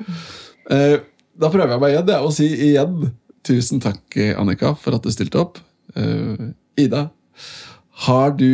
[0.70, 0.99] Eh,
[1.41, 3.11] Da prøver jeg meg igjen det er å si igjen
[3.49, 5.57] tusen takk, eh, Annika, for at du stilte opp.
[5.97, 6.51] Eh,
[6.84, 7.07] Ida,
[8.07, 8.45] har du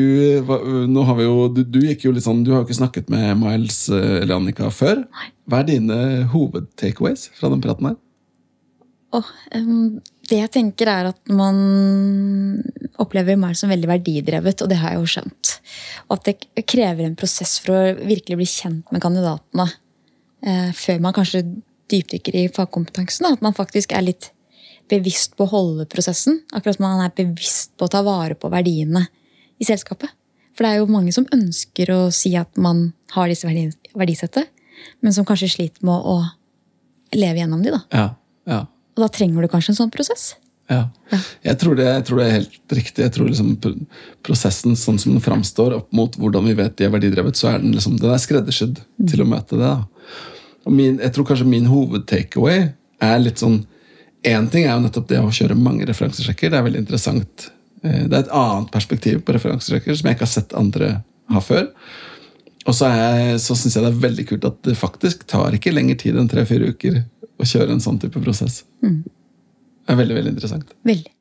[0.91, 3.11] Nå har vi jo, du, du gikk jo litt sånn, du har jo ikke snakket
[3.13, 5.03] med Miles eh, eller Annika før.
[5.51, 5.99] Hva er dine
[6.33, 7.99] hovedtakeaways fra den praten her?
[9.15, 9.99] Åh, em,
[10.31, 11.57] det jeg tenker er at man
[13.03, 15.53] opplever meg som veldig verdidrevet, og det har jeg jo skjønt.
[16.09, 19.69] Og at det krever en prosess for å virkelig bli kjent med kandidatene.
[20.47, 21.45] Eh, før man kanskje
[21.93, 23.27] dypdykker i fagkompetansen.
[23.27, 23.33] da.
[23.37, 24.31] At man faktisk er litt
[24.91, 26.43] bevisst på å holde prosessen.
[26.53, 29.07] Akkurat som man er bevisst på å ta vare på verdiene
[29.59, 30.11] i selskapet.
[30.57, 34.49] For det er jo mange som ønsker å si at man har disse verdi verdisettet,
[35.05, 36.17] men som kanskje sliter med å
[37.17, 37.75] leve gjennom de.
[37.75, 37.81] da.
[37.93, 38.07] Ja,
[38.49, 38.61] ja.
[38.97, 40.35] Og da trenger du kanskje en sånn prosess.
[40.71, 40.89] Ja.
[41.45, 43.03] Jeg, tror det, jeg tror det er helt riktig.
[43.05, 43.53] Jeg tror liksom
[44.27, 47.61] Prosessen sånn som den framstår opp mot hvordan vi vet de er verdidrevet, så er
[47.63, 49.75] den liksom, den er skreddersydd til å møte det.
[50.67, 53.65] min, jeg tror kanskje min hovedtakeaway er litt sånn
[54.27, 56.51] Én ting er jo nettopp det å kjøre mange referansesjekker.
[56.51, 57.45] Det er veldig interessant.
[57.85, 60.89] Eh, Det er et annet perspektiv på referansesjekker som jeg ikke har sett andre
[61.31, 61.69] ha før.
[62.67, 65.53] Og så, er jeg- så syns jeg det er veldig kult at det faktisk tar
[65.55, 67.05] ikke lengre tid enn tre-fire uker
[67.39, 68.65] å kjøre en sånn type prosess.
[68.81, 70.73] Det er veldig, veldig interessant.
[70.87, 71.13] Veldig.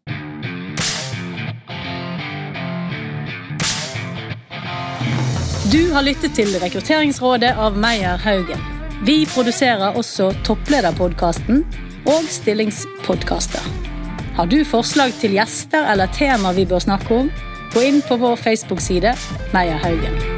[5.71, 8.61] Du har lyttet til Rekrutteringsrådet av Meyer Haugen.
[9.05, 11.65] Vi produserer også Topplederpodkasten
[12.07, 13.65] og Stillingspodkaster.
[14.37, 17.33] Har du forslag til gjester eller tema vi bør snakke om,
[17.73, 19.17] gå inn på vår Facebook-side
[19.53, 20.34] Meyer Haugen.